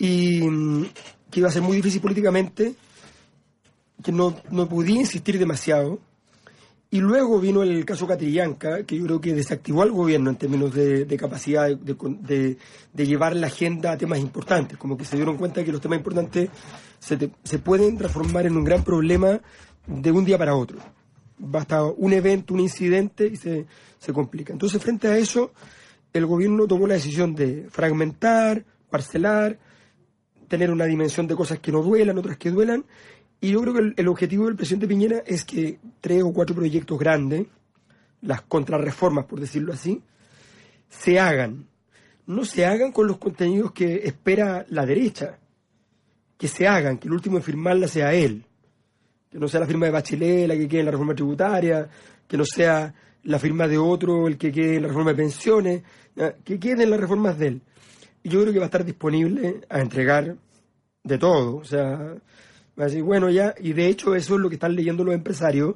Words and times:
y 0.00 0.40
mm, 0.40 0.86
que 1.30 1.40
iba 1.40 1.48
a 1.50 1.52
ser 1.52 1.62
muy 1.62 1.76
difícil 1.76 2.00
políticamente, 2.00 2.74
que 4.02 4.10
no, 4.10 4.34
no 4.50 4.66
podía 4.66 4.98
insistir 4.98 5.38
demasiado. 5.38 6.00
Y 6.90 7.00
luego 7.00 7.38
vino 7.38 7.62
el 7.62 7.84
caso 7.84 8.06
Catrillanca, 8.06 8.82
que 8.84 8.96
yo 8.96 9.04
creo 9.04 9.20
que 9.20 9.34
desactivó 9.34 9.82
al 9.82 9.92
gobierno 9.92 10.30
en 10.30 10.36
términos 10.36 10.74
de, 10.74 11.04
de 11.04 11.16
capacidad 11.16 11.68
de, 11.68 11.94
de, 11.94 12.56
de, 12.92 13.06
llevar 13.06 13.36
la 13.36 13.46
agenda 13.46 13.92
a 13.92 13.98
temas 13.98 14.18
importantes, 14.18 14.76
como 14.76 14.96
que 14.96 15.04
se 15.04 15.16
dieron 15.16 15.36
cuenta 15.36 15.62
que 15.62 15.70
los 15.70 15.80
temas 15.80 15.98
importantes 15.98 16.48
se, 16.98 17.16
te, 17.16 17.30
se 17.44 17.58
pueden 17.60 17.96
transformar 17.96 18.46
en 18.46 18.56
un 18.56 18.64
gran 18.64 18.82
problema 18.82 19.40
de 19.86 20.10
un 20.10 20.24
día 20.24 20.38
para 20.38 20.56
otro. 20.56 20.78
Basta 21.38 21.84
un 21.84 22.12
evento, 22.12 22.54
un 22.54 22.60
incidente 22.60 23.26
y 23.26 23.36
se, 23.36 23.66
se 23.98 24.12
complica. 24.12 24.52
Entonces, 24.52 24.82
frente 24.82 25.06
a 25.08 25.16
eso, 25.16 25.52
el 26.12 26.26
gobierno 26.26 26.66
tomó 26.66 26.86
la 26.88 26.94
decisión 26.94 27.34
de 27.34 27.68
fragmentar, 27.70 28.64
parcelar, 28.88 29.58
tener 30.50 30.72
una 30.72 30.84
dimensión 30.84 31.28
de 31.28 31.36
cosas 31.36 31.60
que 31.60 31.70
no 31.70 31.80
duelan, 31.80 32.18
otras 32.18 32.36
que 32.36 32.50
duelan, 32.50 32.84
y 33.40 33.52
yo 33.52 33.62
creo 33.62 33.72
que 33.72 33.94
el, 33.96 34.08
objetivo 34.08 34.46
del 34.46 34.56
presidente 34.56 34.88
Piñera 34.88 35.22
es 35.24 35.44
que 35.44 35.78
tres 36.00 36.24
o 36.24 36.32
cuatro 36.32 36.56
proyectos 36.56 36.98
grandes, 36.98 37.46
las 38.20 38.42
contrarreformas, 38.42 39.26
por 39.26 39.38
decirlo 39.38 39.72
así, 39.72 40.02
se 40.88 41.20
hagan. 41.20 41.68
No 42.26 42.44
se 42.44 42.66
hagan 42.66 42.90
con 42.90 43.06
los 43.06 43.18
contenidos 43.18 43.70
que 43.70 44.02
espera 44.04 44.66
la 44.68 44.84
derecha, 44.84 45.38
que 46.36 46.48
se 46.48 46.66
hagan, 46.66 46.98
que 46.98 47.06
el 47.06 47.14
último 47.14 47.36
en 47.36 47.44
firmarla 47.44 47.86
sea 47.86 48.12
él, 48.12 48.44
que 49.30 49.38
no 49.38 49.46
sea 49.46 49.60
la 49.60 49.66
firma 49.66 49.86
de 49.86 49.92
Bachelet 49.92 50.48
la 50.48 50.56
que 50.56 50.68
quede 50.68 50.80
en 50.80 50.86
la 50.86 50.92
reforma 50.92 51.14
tributaria, 51.14 51.88
que 52.26 52.36
no 52.36 52.44
sea 52.44 52.92
la 53.22 53.38
firma 53.38 53.68
de 53.68 53.78
otro 53.78 54.26
el 54.26 54.36
que 54.36 54.50
quede 54.50 54.76
en 54.76 54.82
la 54.82 54.88
reforma 54.88 55.12
de 55.12 55.16
pensiones, 55.16 55.82
que 56.44 56.58
queden 56.58 56.90
las 56.90 57.00
reformas 57.00 57.38
de 57.38 57.46
él. 57.46 57.62
Yo 58.22 58.40
creo 58.40 58.52
que 58.52 58.58
va 58.58 58.66
a 58.66 58.72
estar 58.72 58.84
disponible 58.84 59.62
a 59.68 59.80
entregar 59.80 60.36
de 61.02 61.18
todo, 61.18 61.56
o 61.56 61.64
sea, 61.64 62.16
Va 62.80 62.84
a 62.84 62.88
decir, 62.88 63.02
bueno, 63.02 63.28
ya, 63.28 63.54
y 63.58 63.74
de 63.74 63.88
hecho 63.88 64.14
eso 64.14 64.36
es 64.36 64.40
lo 64.40 64.48
que 64.48 64.54
están 64.54 64.74
leyendo 64.74 65.04
los 65.04 65.14
empresarios, 65.14 65.74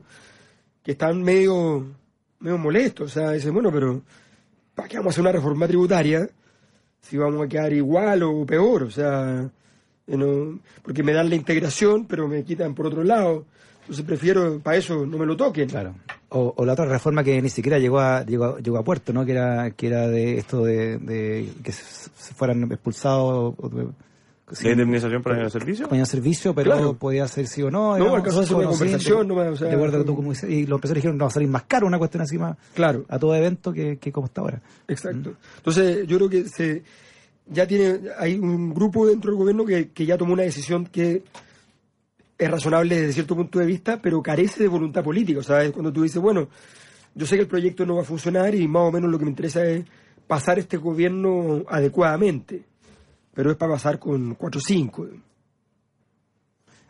que 0.83 0.93
están 0.93 1.23
medio, 1.23 1.87
medio 2.39 2.57
molestos. 2.57 3.11
O 3.11 3.13
sea, 3.13 3.33
dicen, 3.33 3.53
bueno, 3.53 3.71
pero 3.71 4.01
¿para 4.75 4.89
qué 4.89 4.97
vamos 4.97 5.11
a 5.11 5.13
hacer 5.13 5.21
una 5.21 5.33
reforma 5.33 5.69
tributaria 5.69 6.31
si 7.03 7.19
vamos 7.19 7.45
a 7.45 7.49
quedar 7.49 7.75
igual 7.75 8.23
o 8.23 8.47
peor? 8.47 8.85
O 8.85 8.91
sea, 8.91 9.51
no, 10.07 10.61
porque 10.83 11.03
me 11.03 11.13
dan 11.13 11.29
la 11.29 11.35
integración, 11.35 12.07
pero 12.07 12.27
me 12.27 12.43
quitan 12.43 12.75
por 12.75 12.87
otro 12.87 13.05
lado. 13.05 13.45
Entonces 13.85 14.05
prefiero, 14.07 14.61
para 14.61 14.79
eso, 14.79 15.05
no 15.05 15.19
me 15.19 15.27
lo 15.27 15.37
toquen. 15.37 15.69
Claro. 15.69 15.95
O, 16.31 16.55
o, 16.57 16.65
la 16.65 16.73
otra 16.73 16.87
reforma 16.87 17.23
que 17.23 17.41
ni 17.41 17.51
siquiera 17.51 17.79
llegó 17.79 18.01
a, 18.01 18.25
llegó, 18.25 18.57
llegó 18.59 18.79
a 18.79 18.85
puerto, 18.85 19.13
¿no? 19.13 19.27
Que 19.27 19.33
era, 19.33 19.71
que 19.73 19.87
era 19.87 20.09
de 20.09 20.39
esto 20.39 20.65
de, 20.65 20.99
de 20.99 21.53
que 21.63 21.71
se, 21.71 22.11
fueran 22.35 22.63
expulsados. 22.73 23.55
¿De 24.63 24.71
indemnización 24.71 25.23
por 25.23 25.33
año 25.33 25.45
de 25.45 25.51
servicio? 25.51 25.87
Año 25.91 26.01
de 26.01 26.07
servicio, 26.07 26.55
pero 26.55 26.73
claro. 26.73 26.95
podía 26.95 27.29
ser 27.29 27.47
sí 27.47 27.63
o 27.63 27.71
no. 27.71 27.99
No, 27.99 28.15
alcanzó 28.15 28.41
a 28.41 28.47
ser 28.47 28.57
una 28.57 28.69
conversación. 28.69 29.29
No, 29.29 29.35
o 29.35 29.57
sea, 29.57 29.69
de 29.69 29.75
acuerdo 29.75 30.01
y 30.49 30.67
los 30.67 30.77
empresarios 30.77 30.95
dijeron, 30.95 31.19
no, 31.19 31.25
va 31.25 31.29
a 31.29 31.33
salir 31.33 31.49
más 31.49 31.65
caro 31.65 31.87
una 31.87 31.99
cuestión 31.99 32.23
así 32.23 32.39
más 32.39 32.57
claro. 32.75 33.05
a 33.09 33.19
todo 33.19 33.35
evento 33.35 33.73
que, 33.73 33.99
que 33.99 34.11
como 34.11 34.27
está 34.27 34.41
ahora. 34.41 34.63
Exacto. 34.89 35.31
Mm. 35.31 35.37
Entonces, 35.59 36.07
yo 36.07 36.17
creo 36.17 36.29
que 36.31 36.49
se 36.49 36.83
ya 37.47 37.67
tiene 37.67 38.01
hay 38.19 38.39
un 38.39 38.73
grupo 38.73 39.07
dentro 39.07 39.31
del 39.31 39.39
gobierno 39.39 39.65
que, 39.65 39.91
que 39.91 40.07
ya 40.07 40.17
tomó 40.17 40.33
una 40.33 40.45
decisión 40.45 40.87
que 40.87 41.23
es 42.37 42.51
razonable 42.51 42.97
desde 42.97 43.13
cierto 43.13 43.37
punto 43.37 43.59
de 43.59 43.67
vista, 43.67 44.01
pero 44.01 44.23
carece 44.23 44.63
de 44.63 44.69
voluntad 44.69 45.05
política. 45.05 45.41
O 45.41 45.43
sea, 45.43 45.63
es 45.63 45.73
cuando 45.73 45.93
tú 45.93 46.03
dices, 46.03 46.21
bueno, 46.21 46.49
yo 47.15 47.27
sé 47.27 47.37
que 47.37 47.43
el 47.43 47.49
proyecto 47.49 47.87
no 47.87 47.97
va 47.97 48.03
a 48.03 48.05
funcionar 48.05 48.55
y 48.55 48.67
más 48.67 48.83
o 48.83 48.93
menos 48.93 49.11
lo 49.11 49.19
que 49.19 49.25
me 49.25 49.31
interesa 49.31 49.65
es 49.65 49.85
pasar 50.27 50.59
este 50.59 50.77
gobierno 50.77 51.65
adecuadamente 51.69 52.65
pero 53.35 53.51
es 53.51 53.57
para 53.57 53.73
pasar 53.73 53.99
con 53.99 54.35
4 54.37 54.59
o 54.59 54.63
5. 54.63 55.09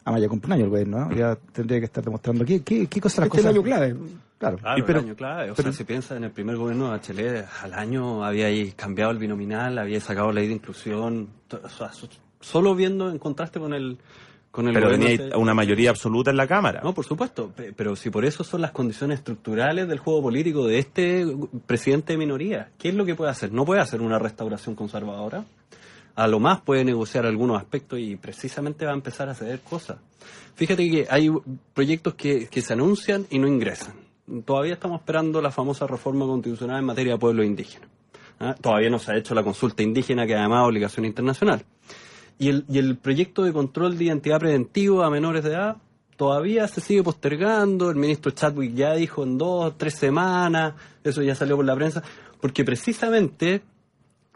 Además, 0.04 0.22
ya 0.22 0.28
cumple 0.28 0.46
un 0.48 0.52
año 0.52 0.64
el 0.64 0.70
gobierno, 0.70 1.08
¿no? 1.08 1.16
Ya 1.16 1.36
tendría 1.36 1.78
que 1.78 1.86
estar 1.86 2.04
demostrando 2.04 2.44
qué, 2.44 2.62
qué, 2.62 2.86
qué 2.86 3.00
cosas 3.00 3.20
las 3.20 3.26
este 3.26 3.38
cosas. 3.38 3.50
el 3.50 3.56
año 3.56 3.62
clave. 3.62 3.96
Claro, 4.36 4.58
claro 4.58 4.78
y 4.78 4.82
pero, 4.82 4.98
el 4.98 5.04
año 5.06 5.16
clave. 5.16 5.50
O 5.50 5.54
pero, 5.54 5.72
sea, 5.72 5.78
si 5.78 5.84
piensa 5.84 6.16
en 6.16 6.24
el 6.24 6.30
primer 6.30 6.56
gobierno 6.56 6.84
de 6.84 6.90
Bachelet, 6.90 7.46
al 7.62 7.72
año 7.72 8.22
había 8.22 8.46
ahí 8.46 8.72
cambiado 8.72 9.12
el 9.12 9.18
binominal, 9.18 9.78
había 9.78 10.00
sacado 10.00 10.28
la 10.28 10.40
ley 10.40 10.48
de 10.48 10.54
inclusión. 10.54 11.30
O 11.50 11.68
sea, 11.70 11.90
solo 12.40 12.74
viendo 12.74 13.10
en 13.10 13.18
contraste 13.18 13.58
con 13.58 13.72
el, 13.72 13.98
con 14.54 14.68
el 14.68 14.74
pero 14.74 14.88
tenía 14.88 15.36
una 15.36 15.52
mayoría 15.52 15.90
absoluta 15.90 16.30
en 16.30 16.36
la 16.36 16.46
Cámara. 16.46 16.80
No, 16.84 16.94
por 16.94 17.04
supuesto, 17.04 17.52
pero 17.74 17.96
si 17.96 18.10
por 18.10 18.24
eso 18.24 18.44
son 18.44 18.60
las 18.60 18.70
condiciones 18.70 19.18
estructurales 19.18 19.88
del 19.88 19.98
juego 19.98 20.22
político 20.22 20.68
de 20.68 20.78
este 20.78 21.26
presidente 21.66 22.12
de 22.12 22.18
minoría, 22.18 22.68
¿qué 22.78 22.90
es 22.90 22.94
lo 22.94 23.04
que 23.04 23.16
puede 23.16 23.32
hacer? 23.32 23.50
¿No 23.50 23.64
puede 23.64 23.80
hacer 23.80 24.00
una 24.00 24.20
restauración 24.20 24.76
conservadora? 24.76 25.44
a 26.16 26.28
lo 26.28 26.38
más 26.38 26.60
puede 26.60 26.84
negociar 26.84 27.26
algunos 27.26 27.58
aspectos 27.58 27.98
y 27.98 28.14
precisamente 28.14 28.86
va 28.86 28.92
a 28.92 28.94
empezar 28.94 29.28
a 29.28 29.34
ceder 29.34 29.58
cosas. 29.58 29.96
Fíjate 30.54 30.88
que 30.88 31.08
hay 31.10 31.28
proyectos 31.72 32.14
que, 32.14 32.46
que 32.46 32.62
se 32.62 32.74
anuncian 32.74 33.26
y 33.30 33.40
no 33.40 33.48
ingresan. 33.48 33.94
Todavía 34.44 34.74
estamos 34.74 35.00
esperando 35.00 35.42
la 35.42 35.50
famosa 35.50 35.88
reforma 35.88 36.26
constitucional 36.26 36.78
en 36.78 36.84
materia 36.84 37.14
de 37.14 37.18
pueblos 37.18 37.44
indígenas. 37.44 37.88
¿Ah? 38.38 38.54
Todavía 38.60 38.90
no 38.90 39.00
se 39.00 39.10
ha 39.10 39.16
hecho 39.16 39.34
la 39.34 39.42
consulta 39.42 39.82
indígena 39.82 40.28
que 40.28 40.36
además 40.36 40.62
es 40.62 40.68
obligación 40.68 41.06
internacional. 41.06 41.64
Y 42.38 42.48
el, 42.48 42.64
y 42.68 42.78
el 42.78 42.96
proyecto 42.96 43.44
de 43.44 43.52
control 43.52 43.96
de 43.96 44.04
identidad 44.04 44.40
preventiva 44.40 45.06
a 45.06 45.10
menores 45.10 45.44
de 45.44 45.50
edad 45.50 45.76
todavía 46.16 46.66
se 46.68 46.80
sigue 46.80 47.02
postergando. 47.02 47.90
El 47.90 47.96
ministro 47.96 48.32
Chadwick 48.32 48.74
ya 48.74 48.94
dijo 48.94 49.22
en 49.22 49.38
dos, 49.38 49.76
tres 49.76 49.94
semanas, 49.94 50.74
eso 51.02 51.22
ya 51.22 51.34
salió 51.34 51.56
por 51.56 51.64
la 51.64 51.74
prensa, 51.74 52.02
porque 52.40 52.64
precisamente 52.64 53.62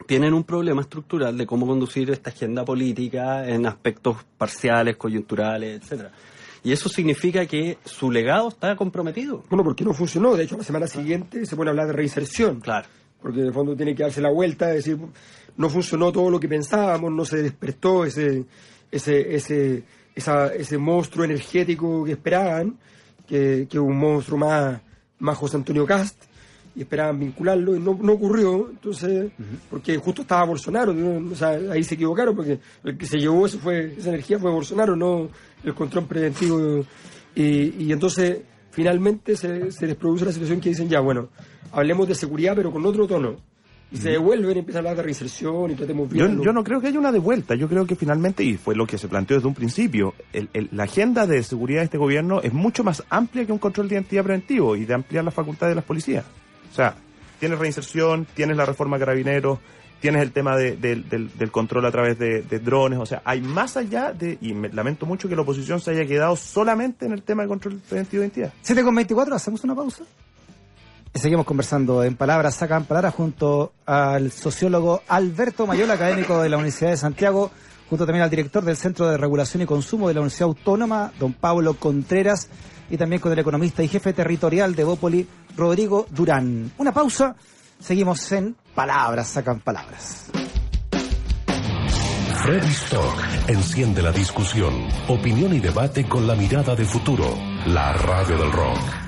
tienen 0.06 0.32
un 0.32 0.44
problema 0.44 0.82
estructural 0.82 1.36
de 1.36 1.46
cómo 1.46 1.66
conducir 1.66 2.10
esta 2.10 2.30
agenda 2.30 2.64
política 2.64 3.48
en 3.48 3.66
aspectos 3.66 4.16
parciales, 4.36 4.96
coyunturales, 4.96 5.82
etcétera. 5.82 6.12
Y 6.64 6.72
eso 6.72 6.88
significa 6.88 7.46
que 7.46 7.78
su 7.84 8.10
legado 8.10 8.48
está 8.48 8.74
comprometido. 8.76 9.42
Bueno, 9.48 9.64
porque 9.64 9.84
no 9.84 9.94
funcionó. 9.94 10.36
De 10.36 10.44
hecho, 10.44 10.56
la 10.56 10.64
semana 10.64 10.86
siguiente 10.86 11.46
se 11.46 11.56
pone 11.56 11.70
a 11.70 11.72
hablar 11.72 11.86
de 11.86 11.92
reinserción. 11.92 12.60
Claro. 12.60 12.88
Porque 13.22 13.40
de 13.40 13.52
fondo 13.52 13.76
tiene 13.76 13.94
que 13.94 14.02
darse 14.02 14.20
la 14.20 14.30
vuelta, 14.30 14.66
decir, 14.66 14.98
no 15.58 15.68
funcionó 15.68 16.10
todo 16.10 16.30
lo 16.30 16.40
que 16.40 16.48
pensábamos, 16.48 17.12
no 17.12 17.24
se 17.24 17.42
despertó 17.42 18.04
ese, 18.04 18.44
ese, 18.90 19.34
ese, 19.34 19.82
esa, 20.14 20.54
ese 20.54 20.78
monstruo 20.78 21.24
energético 21.24 22.04
que 22.04 22.12
esperaban, 22.12 22.78
que, 23.26 23.66
que 23.68 23.78
un 23.78 23.98
monstruo 23.98 24.38
más, 24.38 24.80
más 25.18 25.36
José 25.36 25.56
Antonio 25.56 25.84
Cast 25.84 26.16
y 26.76 26.82
esperaban 26.82 27.18
vincularlo 27.18 27.74
y 27.74 27.80
no, 27.80 27.98
no 28.00 28.12
ocurrió, 28.12 28.70
entonces, 28.70 29.32
uh 29.36 29.42
-huh. 29.42 29.58
porque 29.68 29.96
justo 29.98 30.22
estaba 30.22 30.44
Bolsonaro, 30.44 30.94
o 31.30 31.34
sea, 31.34 31.58
ahí 31.72 31.82
se 31.82 31.96
equivocaron 31.96 32.36
porque 32.36 32.60
el 32.84 32.96
que 32.96 33.06
se 33.06 33.18
llevó 33.18 33.44
eso 33.44 33.58
fue, 33.58 33.94
esa 33.98 34.10
energía 34.10 34.38
fue 34.38 34.52
Bolsonaro, 34.52 34.94
no 34.94 35.28
el 35.64 35.74
control 35.74 36.06
preventivo. 36.06 36.86
Y, 37.34 37.84
y 37.84 37.92
entonces, 37.92 38.38
finalmente 38.70 39.36
se, 39.36 39.72
se 39.72 39.86
les 39.88 39.96
produce 39.96 40.24
la 40.24 40.32
situación 40.32 40.60
que 40.60 40.68
dicen, 40.68 40.88
ya, 40.88 41.00
bueno, 41.00 41.30
hablemos 41.72 42.06
de 42.06 42.14
seguridad 42.14 42.54
pero 42.54 42.70
con 42.70 42.86
otro 42.86 43.08
tono. 43.08 43.36
Y 43.90 43.96
se 43.96 44.10
devuelven 44.10 44.56
y 44.56 44.58
empiezan 44.60 44.84
a 44.84 44.90
hablar 44.90 44.96
de 44.96 45.02
reinserción 45.04 45.70
y 45.70 45.74
tratemos 45.74 46.10
bien. 46.10 46.38
Yo, 46.38 46.44
yo, 46.44 46.52
no 46.52 46.62
creo 46.62 46.80
que 46.80 46.88
haya 46.88 46.98
una 46.98 47.10
devuelta. 47.10 47.54
Yo 47.54 47.68
creo 47.68 47.86
que 47.86 47.96
finalmente, 47.96 48.44
y 48.44 48.56
fue 48.56 48.76
lo 48.76 48.86
que 48.86 48.98
se 48.98 49.08
planteó 49.08 49.36
desde 49.36 49.48
un 49.48 49.54
principio, 49.54 50.14
el, 50.32 50.50
el, 50.52 50.68
la 50.72 50.84
agenda 50.84 51.26
de 51.26 51.42
seguridad 51.42 51.80
de 51.80 51.84
este 51.84 51.98
gobierno 51.98 52.42
es 52.42 52.52
mucho 52.52 52.84
más 52.84 53.02
amplia 53.08 53.46
que 53.46 53.52
un 53.52 53.58
control 53.58 53.88
de 53.88 53.94
identidad 53.94 54.24
preventivo 54.24 54.76
y 54.76 54.84
de 54.84 54.92
ampliar 54.92 55.24
las 55.24 55.32
facultades 55.32 55.72
de 55.72 55.76
las 55.76 55.84
policías. 55.84 56.24
O 56.70 56.74
sea, 56.74 56.96
tienes 57.40 57.58
reinserción, 57.58 58.26
tienes 58.34 58.58
la 58.58 58.66
reforma 58.66 58.98
carabineros, 58.98 59.58
tienes 60.00 60.22
el 60.22 60.32
tema 60.32 60.56
de, 60.56 60.76
de, 60.76 60.96
del, 60.96 61.36
del, 61.36 61.50
control 61.50 61.86
a 61.86 61.90
través 61.90 62.18
de, 62.18 62.42
de, 62.42 62.58
drones, 62.58 62.98
o 62.98 63.06
sea, 63.06 63.22
hay 63.24 63.40
más 63.40 63.76
allá 63.76 64.12
de, 64.12 64.38
y 64.40 64.52
me 64.52 64.68
lamento 64.68 65.06
mucho 65.06 65.28
que 65.28 65.36
la 65.36 65.42
oposición 65.42 65.80
se 65.80 65.90
haya 65.92 66.06
quedado 66.06 66.36
solamente 66.36 67.06
en 67.06 67.12
el 67.12 67.22
tema 67.22 67.42
de 67.42 67.48
control 67.48 67.80
preventivo 67.88 68.20
de 68.20 68.26
identidad. 68.26 68.52
7 68.62 68.82
con 68.82 68.94
24, 68.94 69.34
hacemos 69.34 69.64
una 69.64 69.74
pausa. 69.74 70.04
Seguimos 71.18 71.46
conversando 71.46 72.04
en 72.04 72.14
Palabras 72.14 72.54
Sacan 72.54 72.84
Palabras 72.84 73.12
junto 73.12 73.72
al 73.86 74.30
sociólogo 74.30 75.02
Alberto 75.08 75.66
Mayola, 75.66 75.94
académico 75.94 76.40
de 76.40 76.48
la 76.48 76.58
Universidad 76.58 76.90
de 76.90 76.96
Santiago, 76.96 77.50
junto 77.90 78.06
también 78.06 78.22
al 78.22 78.30
director 78.30 78.64
del 78.64 78.76
Centro 78.76 79.08
de 79.08 79.16
Regulación 79.16 79.62
y 79.62 79.66
Consumo 79.66 80.06
de 80.06 80.14
la 80.14 80.20
Universidad 80.20 80.46
Autónoma, 80.46 81.12
don 81.18 81.32
Pablo 81.32 81.74
Contreras, 81.74 82.48
y 82.88 82.96
también 82.96 83.20
con 83.20 83.32
el 83.32 83.38
economista 83.40 83.82
y 83.82 83.88
jefe 83.88 84.12
territorial 84.12 84.76
de 84.76 84.84
Bópoli, 84.84 85.28
Rodrigo 85.56 86.06
Durán. 86.10 86.70
Una 86.78 86.92
pausa, 86.92 87.34
seguimos 87.80 88.30
en 88.30 88.54
Palabras 88.76 89.26
Sacan 89.26 89.58
Palabras. 89.58 90.30
Freddy 92.42 92.70
Stock 92.70 93.18
enciende 93.48 94.02
la 94.02 94.12
discusión, 94.12 94.72
opinión 95.08 95.52
y 95.52 95.58
debate 95.58 96.08
con 96.08 96.28
la 96.28 96.36
mirada 96.36 96.76
de 96.76 96.84
futuro. 96.84 97.36
La 97.66 97.92
radio 97.92 98.38
del 98.38 98.52
rock. 98.52 99.07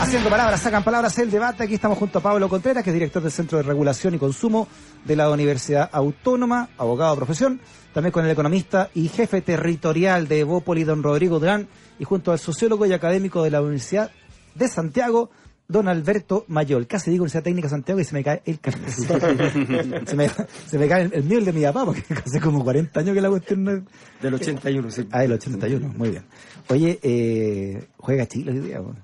Haciendo 0.00 0.30
palabras, 0.30 0.62
sacan 0.62 0.82
palabras 0.82 1.18
el 1.18 1.30
debate. 1.30 1.62
Aquí 1.62 1.74
estamos 1.74 1.98
junto 1.98 2.20
a 2.20 2.22
Pablo 2.22 2.48
Contreras, 2.48 2.82
que 2.82 2.88
es 2.88 2.94
director 2.94 3.22
del 3.22 3.30
Centro 3.30 3.58
de 3.58 3.64
Regulación 3.64 4.14
y 4.14 4.18
Consumo 4.18 4.66
de 5.04 5.14
la 5.14 5.28
Universidad 5.28 5.90
Autónoma, 5.92 6.70
abogado 6.78 7.12
de 7.12 7.16
profesión, 7.18 7.60
también 7.92 8.10
con 8.10 8.24
el 8.24 8.30
economista 8.30 8.88
y 8.94 9.08
jefe 9.08 9.42
territorial 9.42 10.26
de 10.26 10.42
Bópoli, 10.44 10.84
don 10.84 11.02
Rodrigo 11.02 11.38
Durán, 11.38 11.68
y 11.98 12.04
junto 12.04 12.32
al 12.32 12.38
sociólogo 12.38 12.86
y 12.86 12.94
académico 12.94 13.42
de 13.42 13.50
la 13.50 13.60
Universidad 13.60 14.10
de 14.54 14.68
Santiago, 14.68 15.30
don 15.68 15.86
Alberto 15.86 16.46
Mayol. 16.48 16.86
Casi 16.86 17.10
digo 17.10 17.24
Universidad 17.24 17.44
Técnica 17.44 17.66
de 17.66 17.70
Santiago 17.70 18.00
y 18.00 18.04
se 18.04 18.14
me 18.14 18.24
cae 18.24 18.42
el 18.46 18.58
se, 20.06 20.16
me, 20.16 20.30
se 20.66 20.78
me 20.78 20.88
cae 20.88 21.02
el, 21.02 21.12
el 21.12 21.24
mío 21.24 21.34
y 21.34 21.40
el 21.40 21.44
de 21.44 21.52
mi 21.52 21.62
papá, 21.62 21.84
porque 21.84 22.02
hace 22.14 22.40
como 22.40 22.64
40 22.64 23.00
años 23.00 23.14
que 23.14 23.20
la 23.20 23.28
cuestión 23.28 23.64
no 23.64 23.72
es... 23.72 23.82
Del 24.22 24.32
81, 24.32 24.90
sí. 24.90 25.06
Ah, 25.10 25.24
el 25.24 25.32
81, 25.32 25.92
muy 25.94 26.08
bien. 26.08 26.24
Oye, 26.68 26.98
eh, 27.02 27.86
juega 27.98 28.26
Chile 28.26 28.52
hoy 28.52 28.60
día. 28.60 28.78
po. 28.78 28.94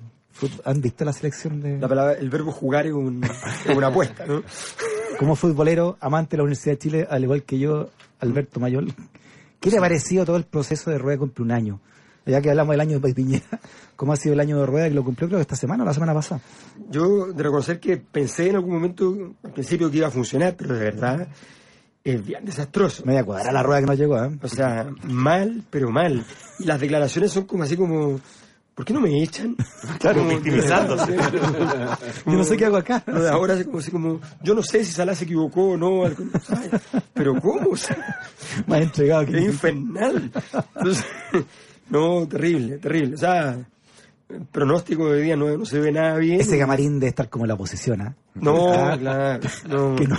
¿Han 0.64 0.80
visto 0.80 1.04
la 1.04 1.12
selección 1.12 1.60
de...? 1.62 1.78
La 1.78 1.88
palabra, 1.88 2.12
el 2.14 2.28
verbo 2.30 2.52
jugar 2.52 2.86
es, 2.86 2.92
un- 2.92 3.22
es 3.24 3.76
una 3.76 3.88
apuesta, 3.88 4.26
¿no? 4.26 4.42
Como 5.18 5.34
futbolero, 5.36 5.96
amante 6.00 6.32
de 6.32 6.36
la 6.38 6.42
Universidad 6.44 6.74
de 6.74 6.78
Chile, 6.78 7.06
al 7.08 7.22
igual 7.24 7.42
que 7.44 7.58
yo, 7.58 7.88
Alberto 8.20 8.60
Mayol, 8.60 8.92
¿qué 9.60 9.70
le 9.70 9.78
ha 9.78 9.80
parecido 9.80 10.24
todo 10.26 10.36
el 10.36 10.44
proceso 10.44 10.90
de 10.90 10.98
Rueda 10.98 11.18
cumple 11.18 11.44
un 11.44 11.52
año? 11.52 11.80
Ya 12.26 12.40
que 12.42 12.50
hablamos 12.50 12.72
del 12.72 12.80
año 12.80 12.98
de 12.98 13.14
Piñera, 13.14 13.46
¿cómo 13.96 14.12
ha 14.12 14.16
sido 14.16 14.34
el 14.34 14.40
año 14.40 14.58
de 14.58 14.66
Rueda 14.66 14.88
que 14.88 14.94
lo 14.94 15.04
cumplió 15.04 15.28
creo 15.28 15.38
que 15.38 15.42
esta 15.42 15.54
semana 15.56 15.84
o 15.84 15.86
la 15.86 15.94
semana 15.94 16.12
pasada? 16.12 16.40
Yo 16.90 17.26
de 17.32 17.42
reconocer 17.42 17.78
que 17.80 17.96
pensé 17.98 18.50
en 18.50 18.56
algún 18.56 18.74
momento, 18.74 19.34
al 19.44 19.52
principio, 19.52 19.90
que 19.90 19.98
iba 19.98 20.08
a 20.08 20.10
funcionar, 20.10 20.54
pero 20.56 20.74
de 20.74 20.80
verdad 20.80 21.28
es 22.04 22.26
bien 22.26 22.44
desastroso. 22.44 23.04
Media 23.06 23.24
cuadra 23.24 23.52
la 23.52 23.62
rueda 23.62 23.80
que 23.80 23.86
no 23.86 23.94
llegó, 23.94 24.22
¿eh? 24.22 24.36
O 24.42 24.48
sea, 24.48 24.86
mal, 25.04 25.62
pero 25.70 25.90
mal. 25.90 26.24
Y 26.58 26.64
las 26.64 26.80
declaraciones 26.80 27.32
son 27.32 27.44
como 27.44 27.62
así 27.62 27.76
como, 27.76 28.20
¿por 28.76 28.84
qué 28.84 28.92
no 28.92 29.00
me 29.00 29.20
echan? 29.22 29.56
Claro, 29.98 30.18
Como- 30.18 30.30
victimizándose. 30.30 31.16
Yo 32.26 32.32
no 32.32 32.44
sé 32.44 32.56
qué 32.56 32.66
hago 32.66 32.76
acá. 32.76 33.02
Lo 33.06 33.22
de 33.22 33.30
ahora 33.30 33.54
es 33.54 33.64
como 33.66 33.80
como, 33.90 34.20
yo 34.42 34.54
no 34.54 34.62
sé 34.62 34.84
si 34.84 34.92
Salah 34.92 35.14
se 35.14 35.24
equivocó 35.24 35.70
o 35.70 35.76
no, 35.76 36.02
pero 37.14 37.40
¿cómo? 37.40 37.70
O 37.70 37.76
sea, 37.76 37.96
Más 38.66 38.82
entregado 38.82 39.22
es 39.22 39.30
que... 39.30 39.40
infernal. 39.40 40.30
Entonces, 40.76 41.04
no, 41.90 42.26
terrible, 42.28 42.78
terrible. 42.78 43.14
O 43.14 43.18
sea, 43.18 43.58
el 44.28 44.44
pronóstico 44.46 45.06
de 45.10 45.18
hoy 45.20 45.24
día 45.24 45.36
no, 45.36 45.56
no 45.56 45.64
se 45.64 45.78
ve 45.78 45.92
nada 45.92 46.16
bien. 46.18 46.40
Ese 46.40 46.58
camarín 46.58 46.98
de 46.98 47.06
estar 47.08 47.28
como 47.28 47.46
la 47.46 47.54
oposición, 47.54 48.00
¿ah? 48.02 48.16
No, 48.34 48.72
Ah, 48.72 48.96
claro, 48.98 49.40
no. 49.68 49.94
que 49.96 50.06
no, 50.08 50.16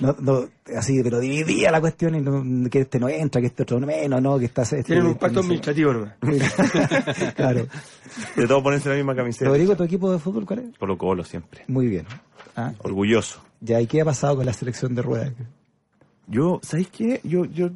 no, 0.00 0.16
no, 0.20 0.48
así, 0.76 1.02
pero 1.02 1.18
dividía 1.20 1.70
la 1.70 1.80
cuestión 1.80 2.14
y 2.14 2.20
no, 2.20 2.68
que 2.70 2.80
este 2.82 3.00
no 3.00 3.08
entra, 3.08 3.40
que 3.40 3.46
este 3.48 3.62
otro 3.62 3.80
no 3.80 3.86
menos, 3.86 4.20
no, 4.20 4.38
que 4.38 4.44
está... 4.44 4.62
Este, 4.62 4.82
Tienen 4.84 5.04
un 5.06 5.12
este 5.12 5.20
pacto 5.20 5.40
administrativo 5.40 5.92
nomás. 5.92 6.14
claro. 7.34 7.66
De 8.36 8.46
todo 8.46 8.62
ponerse 8.62 8.88
la 8.90 8.94
misma 8.96 9.14
camiseta. 9.16 9.46
Rodrigo, 9.46 9.74
¿tu 9.74 9.84
equipo 9.84 10.12
de 10.12 10.18
fútbol 10.18 10.44
cuál 10.46 10.58
es? 10.60 10.78
Colo 10.78 10.98
Colo 10.98 11.24
siempre. 11.24 11.64
Muy 11.68 11.86
bien. 11.88 12.06
Ah, 12.56 12.72
Orgulloso. 12.82 13.42
ya, 13.60 13.80
¿y 13.80 13.86
qué 13.86 14.00
ha 14.02 14.04
pasado 14.04 14.36
con 14.36 14.46
la 14.46 14.52
selección 14.52 14.94
de 14.94 15.02
ruedas? 15.02 15.32
Yo, 16.26 16.60
¿sabéis 16.62 16.88
qué? 16.88 17.20
Yo, 17.24 17.44
yo, 17.46 17.66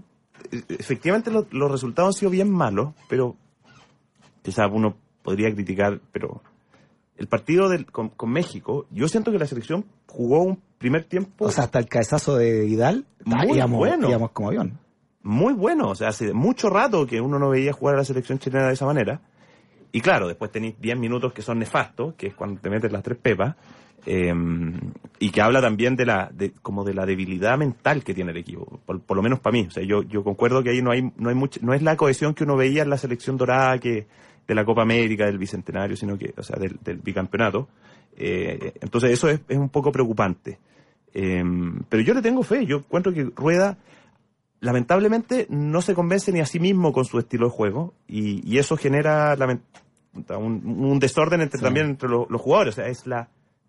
eh, 0.52 0.62
efectivamente 0.68 1.30
lo- 1.30 1.46
los 1.50 1.70
resultados 1.70 2.14
han 2.16 2.18
sido 2.18 2.30
bien 2.30 2.50
malos, 2.50 2.94
pero 3.08 3.36
quizás 4.42 4.68
uno 4.72 4.96
podría 5.22 5.52
criticar, 5.54 6.00
pero 6.12 6.42
el 7.16 7.26
partido 7.26 7.68
del- 7.68 7.86
con, 7.86 8.08
con 8.10 8.30
México, 8.30 8.86
yo 8.90 9.08
siento 9.08 9.30
que 9.32 9.38
la 9.38 9.46
selección 9.46 9.84
jugó 10.06 10.42
un 10.42 10.60
primer 10.78 11.04
tiempo 11.04 11.44
O 11.44 11.50
sea, 11.50 11.64
hasta 11.64 11.78
el 11.78 11.86
cabezazo 11.86 12.36
de 12.36 12.62
Vidal, 12.64 13.04
Muy 13.24 13.56
íbamos, 13.56 13.78
bueno. 13.78 14.08
íbamos 14.08 14.30
como 14.30 14.48
avión. 14.48 14.78
muy 15.22 15.52
bueno. 15.52 15.88
O 15.90 15.94
sea, 15.94 16.08
hace 16.08 16.32
mucho 16.32 16.70
rato 16.70 17.06
que 17.06 17.20
uno 17.20 17.38
no 17.38 17.50
veía 17.50 17.72
jugar 17.72 17.96
a 17.96 17.98
la 17.98 18.04
selección 18.04 18.38
chilena 18.38 18.68
de 18.68 18.72
esa 18.72 18.86
manera. 18.86 19.20
Y 19.92 20.00
claro, 20.00 20.28
después 20.28 20.50
tenéis 20.52 20.76
10 20.80 20.98
minutos 20.98 21.32
que 21.32 21.42
son 21.42 21.58
nefastos, 21.58 22.14
que 22.14 22.28
es 22.28 22.34
cuando 22.34 22.60
te 22.60 22.70
metes 22.70 22.90
las 22.92 23.02
tres 23.02 23.18
pepas, 23.18 23.56
eh, 24.06 24.32
y 25.18 25.30
que 25.30 25.42
habla 25.42 25.60
también 25.60 25.96
de 25.96 26.06
la, 26.06 26.30
de, 26.32 26.52
como 26.62 26.84
de 26.84 26.94
la 26.94 27.04
debilidad 27.04 27.58
mental 27.58 28.02
que 28.02 28.14
tiene 28.14 28.30
el 28.30 28.38
equipo, 28.38 28.80
por, 28.86 29.00
por 29.00 29.16
lo 29.16 29.22
menos 29.22 29.40
para 29.40 29.52
mí. 29.52 29.66
O 29.68 29.70
sea, 29.70 29.82
yo, 29.82 30.02
yo 30.04 30.24
concuerdo 30.24 30.62
que 30.62 30.70
ahí 30.70 30.80
no 30.80 30.90
hay, 30.92 31.12
no 31.18 31.28
hay 31.28 31.36
no 31.60 31.74
es 31.74 31.82
la 31.82 31.96
cohesión 31.96 32.32
que 32.34 32.44
uno 32.44 32.56
veía 32.56 32.82
en 32.82 32.88
la 32.90 32.96
selección 32.96 33.36
dorada 33.36 33.78
que, 33.78 34.06
de 34.50 34.54
la 34.56 34.64
Copa 34.64 34.82
América, 34.82 35.26
del 35.26 35.38
Bicentenario, 35.38 35.96
sino 35.96 36.18
que, 36.18 36.34
o 36.36 36.42
sea, 36.42 36.56
del, 36.58 36.76
del 36.82 36.98
bicampeonato. 36.98 37.68
Eh, 38.16 38.72
entonces 38.80 39.12
eso 39.12 39.28
es, 39.28 39.40
es 39.48 39.56
un 39.56 39.68
poco 39.68 39.92
preocupante. 39.92 40.58
Eh, 41.14 41.42
pero 41.88 42.02
yo 42.02 42.14
le 42.14 42.20
tengo 42.22 42.42
fe, 42.42 42.66
yo 42.66 42.78
encuentro 42.78 43.12
que 43.12 43.30
Rueda, 43.36 43.78
lamentablemente 44.60 45.46
no 45.50 45.80
se 45.82 45.94
convence 45.94 46.32
ni 46.32 46.40
a 46.40 46.46
sí 46.46 46.58
mismo 46.60 46.92
con 46.92 47.04
su 47.04 47.18
estilo 47.18 47.46
de 47.46 47.52
juego 47.52 47.94
y, 48.08 48.42
y 48.48 48.58
eso 48.58 48.76
genera 48.76 49.36
un, 50.36 50.62
un 50.66 50.98
desorden 50.98 51.40
entre, 51.40 51.60
también 51.60 51.86
entre 51.86 52.08
lo- 52.08 52.26
los 52.28 52.40
jugadores. 52.40 52.74
O 52.74 52.76
sea, 52.76 52.88
es 52.88 53.06
la, 53.06 53.28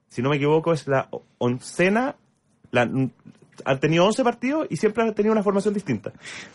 si 0.10 0.22
no 0.22 0.30
me 0.31 0.38
equivoco, 0.38 0.74
es 0.74 0.88
la 0.88 1.10
oncena, 1.38 2.16
la, 2.72 2.89
ha 3.65 3.80
tenido 3.80 4.06
11 4.06 4.24
partidos 4.24 4.68
y 4.69 4.77
siempre 4.77 5.03
ha 5.03 5.13
tenido 5.13 5.31
una 5.33 5.44
formación 5.44 5.74
distinta. 5.74 6.12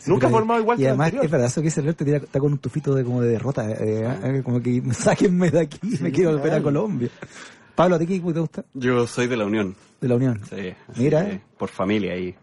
Nunca 0.07 0.27
ha 0.27 0.31
Pero- 0.31 0.39
formado 0.39 0.61
igual 0.61 0.77
Y 0.77 0.81
que 0.81 0.85
el 0.85 0.89
además, 0.91 1.05
anterior. 1.07 1.25
es 1.25 1.31
verdad, 1.31 1.47
eso 1.49 1.61
que 1.61 1.67
dice 1.67 1.81
Alberto, 1.81 2.05
tira- 2.05 2.17
está 2.19 2.39
con 2.41 2.53
un 2.53 2.59
tufito 2.59 2.95
de, 2.95 3.05
como 3.05 3.23
de 3.23 3.29
derrota, 3.29 3.71
eh, 3.71 4.19
eh, 4.25 4.43
como 4.45 4.61
que 4.61 4.83
sáquenme 4.93 5.51
de 5.51 5.61
aquí, 5.61 5.79
me 6.01 6.11
quiero 6.13 6.33
volver 6.33 6.55
a. 6.55 6.63
Colombia. 6.63 7.09
Pablo, 7.75 7.97
¿a 7.97 7.99
ti 7.99 8.07
qué 8.07 8.15
equipo 8.15 8.33
te 8.33 8.41
gusta? 8.41 8.65
Yo 8.75 9.07
soy 9.07 9.27
de 9.27 9.37
la 9.37 9.45
Unión. 9.45 9.77
De 10.01 10.09
la 10.09 10.17
Unión. 10.17 10.41
Sí, 10.49 10.73
Mira. 10.97 11.41
por 11.59 11.69
familia 11.69 12.15
ahí. 12.15 12.35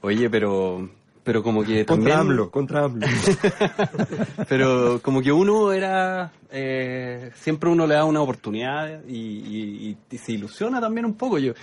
Oye, 0.00 0.28
pero 0.30 0.88
pero 1.24 1.42
como 1.42 1.64
que 1.64 1.84
Contra 1.84 1.94
también 2.14 2.16
AMLO, 2.18 2.50
contra 2.50 2.84
AMLO. 2.84 3.06
pero 4.48 5.00
como 5.02 5.22
que 5.22 5.32
uno 5.32 5.72
era 5.72 6.32
eh, 6.50 7.30
siempre 7.34 7.70
uno 7.70 7.86
le 7.86 7.94
da 7.94 8.04
una 8.04 8.20
oportunidad 8.20 9.02
y, 9.08 9.16
y- 9.16 9.96
y 10.10 10.18
se 10.18 10.32
ilusiona 10.32 10.80
también 10.80 11.06
un 11.06 11.14
poco 11.14 11.38
yo 11.38 11.54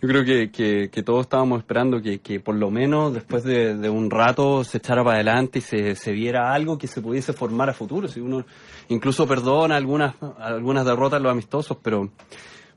yo 0.00 0.08
creo 0.08 0.24
que, 0.24 0.50
que, 0.50 0.88
que 0.90 1.02
todos 1.04 1.20
estábamos 1.26 1.58
esperando 1.60 2.00
que, 2.02 2.18
que 2.20 2.40
por 2.40 2.56
lo 2.56 2.70
menos 2.72 3.14
después 3.14 3.44
de, 3.44 3.76
de 3.76 3.88
un 3.88 4.10
rato 4.10 4.64
se 4.64 4.78
echara 4.78 5.04
para 5.04 5.16
adelante 5.16 5.60
y 5.60 5.62
se, 5.62 5.94
se 5.94 6.12
viera 6.12 6.52
algo 6.52 6.76
que 6.78 6.88
se 6.88 7.00
pudiese 7.00 7.32
formar 7.32 7.70
a 7.70 7.74
futuro 7.74 8.08
si 8.08 8.20
uno 8.20 8.44
incluso 8.88 9.26
perdona 9.28 9.76
algunas 9.76 10.14
algunas 10.38 10.84
derrotas 10.84 11.18
en 11.18 11.22
los 11.24 11.32
amistosos 11.32 11.76
pero 11.82 12.08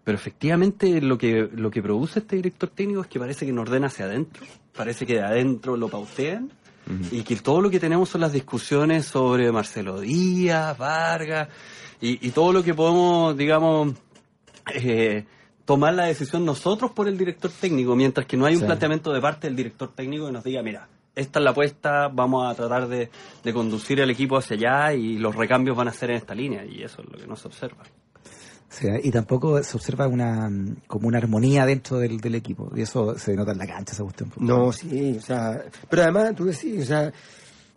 pero 0.06 0.16
efectivamente 0.18 1.02
lo 1.02 1.18
que 1.18 1.50
lo 1.54 1.70
que 1.70 1.82
produce 1.82 2.20
este 2.20 2.38
director 2.38 2.70
técnico 2.70 3.02
es 3.02 3.08
que 3.08 3.20
parece 3.20 3.46
que 3.46 3.52
nos 3.52 3.64
ordena 3.68 3.88
hacia 3.88 4.06
adentro 4.06 4.46
parece 4.74 5.06
que 5.06 5.16
de 5.16 5.24
adentro 5.24 5.76
lo 5.76 5.90
pautean 5.90 6.50
y 7.12 7.24
que 7.24 7.36
todo 7.38 7.60
lo 7.62 7.70
que 7.72 7.80
tenemos 7.80 8.10
son 8.10 8.22
las 8.22 8.32
discusiones 8.32 9.06
sobre 9.08 9.52
Marcelo 9.52 10.00
Díaz, 10.00 10.78
Vargas 10.78 11.50
y, 12.00 12.26
y 12.28 12.30
todo 12.32 12.54
lo 12.54 12.62
que 12.64 12.74
podemos, 12.76 13.36
digamos, 13.36 13.94
eh, 14.74 15.26
tomar 15.66 15.94
la 15.96 16.06
decisión 16.06 16.46
nosotros 16.46 16.92
por 16.92 17.08
el 17.08 17.18
director 17.18 17.50
técnico, 17.50 17.96
mientras 17.96 18.28
que 18.28 18.38
no 18.38 18.46
hay 18.46 18.54
un 18.54 18.60
Sí. 18.62 18.66
planteamiento 18.68 19.12
de 19.12 19.20
parte 19.22 19.48
del 19.48 19.56
director 19.56 19.94
técnico 19.96 20.28
que 20.28 20.32
nos 20.32 20.44
diga, 20.44 20.62
mira, 20.62 20.88
esta 21.16 21.40
es 21.40 21.44
la 21.46 21.52
apuesta, 21.52 22.08
vamos 22.10 22.46
a 22.48 22.54
tratar 22.54 22.88
de, 22.88 23.10
de 23.44 23.54
conducir 23.54 24.00
el 24.02 24.12
equipo 24.12 24.38
hacia 24.38 24.56
allá 24.58 24.94
y 24.94 25.18
los 25.18 25.34
recambios 25.36 25.76
van 25.76 25.88
a 25.88 25.92
ser 25.94 26.12
en 26.12 26.18
esta 26.18 26.36
línea 26.36 26.66
y 26.66 26.84
eso 26.84 27.02
es 27.02 27.10
lo 27.12 27.18
que 27.18 27.26
no 27.26 27.36
se 27.36 27.48
observa. 27.48 27.84
Sí, 28.70 28.88
y 29.04 29.12
tampoco 29.12 29.62
se 29.64 29.78
observa 29.78 30.08
una 30.08 30.52
como 30.88 31.08
una 31.08 31.18
armonía 31.20 31.66
dentro 31.66 32.00
del, 32.00 32.20
del 32.20 32.36
equipo. 32.36 32.72
Y 32.76 32.82
eso 32.82 33.18
se 33.18 33.34
nota 33.36 33.52
en 33.54 33.58
la 33.60 33.68
cancha, 33.68 33.94
esa 33.94 34.04
cuestión. 34.04 34.32
No, 34.38 34.72
sí, 34.74 35.16
o 35.18 35.22
sea, 35.22 35.64
pero 35.90 36.04
además 36.04 36.36
tú 36.36 36.46
decís, 36.46 36.82
o 36.84 36.86
sea, 36.86 37.14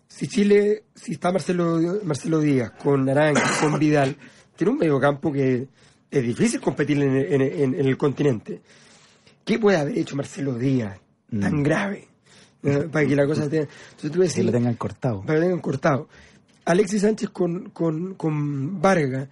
si 0.08 0.26
Chile, 0.26 0.84
si 0.94 1.12
está 1.12 1.30
Marcelo, 1.30 1.78
Marcelo 2.02 2.40
Díaz 2.40 2.72
con 2.82 3.04
Naranjo, 3.04 3.42
con 3.60 3.78
Vidal, 3.78 4.16
tiene 4.56 4.72
un 4.72 4.78
mediocampo 4.78 5.32
que 5.32 5.68
es 6.10 6.22
difícil 6.22 6.60
competir 6.60 7.00
en, 7.02 7.16
en- 7.16 7.42
en- 7.42 7.74
en 7.74 7.86
el 7.86 7.96
continente. 7.96 8.60
¿Qué 9.44 9.58
puede 9.58 9.76
haber 9.78 9.96
hecho 9.98 10.16
Marcelo 10.16 10.54
Díaz 10.54 10.98
tan 11.30 11.60
Mm. 11.60 11.62
grave? 11.62 12.08
eh, 12.64 12.88
Para 12.90 13.06
que 13.06 13.14
la 13.14 13.24
cosa 13.26 13.44
esté... 13.44 13.58
Entonces 13.60 14.10
tú 14.10 14.18
Que 14.20 14.26
decís, 14.26 14.44
lo 14.44 14.50
tengan 14.50 14.74
cortado. 14.74 15.20
para 15.20 15.34
que 15.34 15.40
lo 15.40 15.44
tengan 15.46 15.60
cortado. 15.60 16.08
Alexis 16.64 17.02
Sánchez 17.02 17.30
con, 17.30 17.70
con, 17.70 18.14
con 18.14 18.80
Vargas, 18.82 19.28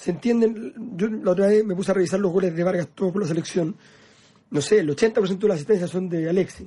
¿se 0.00 0.12
entienden? 0.12 0.72
Yo 0.96 1.08
la 1.08 1.32
otra 1.32 1.48
vez 1.48 1.62
me 1.62 1.74
puse 1.74 1.90
a 1.90 1.94
revisar 1.94 2.18
los 2.18 2.32
goles 2.32 2.56
de 2.56 2.64
Vargas 2.64 2.88
todos 2.94 3.12
por 3.12 3.20
la 3.20 3.28
selección. 3.28 3.76
No 4.50 4.62
sé, 4.62 4.78
el 4.78 4.88
80% 4.96 5.38
de 5.38 5.48
las 5.48 5.56
asistencias 5.56 5.90
son 5.90 6.08
de 6.08 6.28
Alexis. 6.28 6.66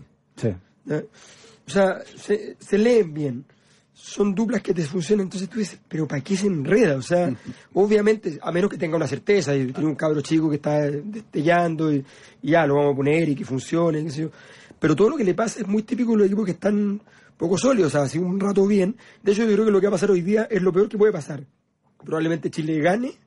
O 1.65 1.69
sea, 1.69 1.99
se, 2.15 2.55
se 2.59 2.77
leen 2.77 3.11
bien. 3.11 3.45
Son 3.91 4.35
duplas 4.35 4.61
que 4.61 4.73
te 4.73 4.83
funcionan. 4.83 5.25
Entonces 5.25 5.49
tú 5.49 5.57
dices, 5.57 5.79
pero 5.87 6.07
¿para 6.07 6.21
qué 6.21 6.37
se 6.37 6.45
enreda? 6.45 6.95
O 6.95 7.01
sea, 7.01 7.35
obviamente, 7.73 8.37
a 8.39 8.51
menos 8.51 8.69
que 8.69 8.77
tenga 8.77 8.97
una 8.97 9.07
certeza 9.07 9.55
y 9.55 9.71
tiene 9.71 9.89
un 9.89 9.95
cabro 9.95 10.21
chico 10.21 10.47
que 10.49 10.57
está 10.57 10.81
destellando 10.81 11.91
y, 11.91 12.05
y 12.43 12.51
ya 12.51 12.67
lo 12.67 12.75
vamos 12.75 12.93
a 12.93 12.97
poner 12.97 13.29
y 13.29 13.35
que 13.35 13.45
funcione, 13.45 14.03
qué 14.03 14.11
sé 14.11 14.21
yo. 14.21 14.29
Pero 14.77 14.95
todo 14.95 15.09
lo 15.09 15.17
que 15.17 15.23
le 15.23 15.33
pasa 15.33 15.61
es 15.61 15.67
muy 15.67 15.81
típico 15.81 16.11
de 16.11 16.17
los 16.19 16.27
equipos 16.27 16.45
que 16.45 16.51
están 16.51 17.01
poco 17.35 17.57
sólidos, 17.57 17.87
o 17.87 17.97
sea, 17.97 18.01
así 18.03 18.19
un 18.19 18.39
rato 18.39 18.67
bien. 18.67 18.95
De 19.23 19.31
hecho, 19.31 19.43
yo 19.43 19.53
creo 19.53 19.65
que 19.65 19.71
lo 19.71 19.81
que 19.81 19.87
va 19.87 19.91
a 19.91 19.97
pasar 19.97 20.11
hoy 20.11 20.21
día 20.21 20.47
es 20.51 20.61
lo 20.61 20.71
peor 20.71 20.87
que 20.87 20.99
puede 20.99 21.11
pasar. 21.11 21.43
Probablemente 22.03 22.51
Chile 22.51 22.79
gane. 22.79 23.22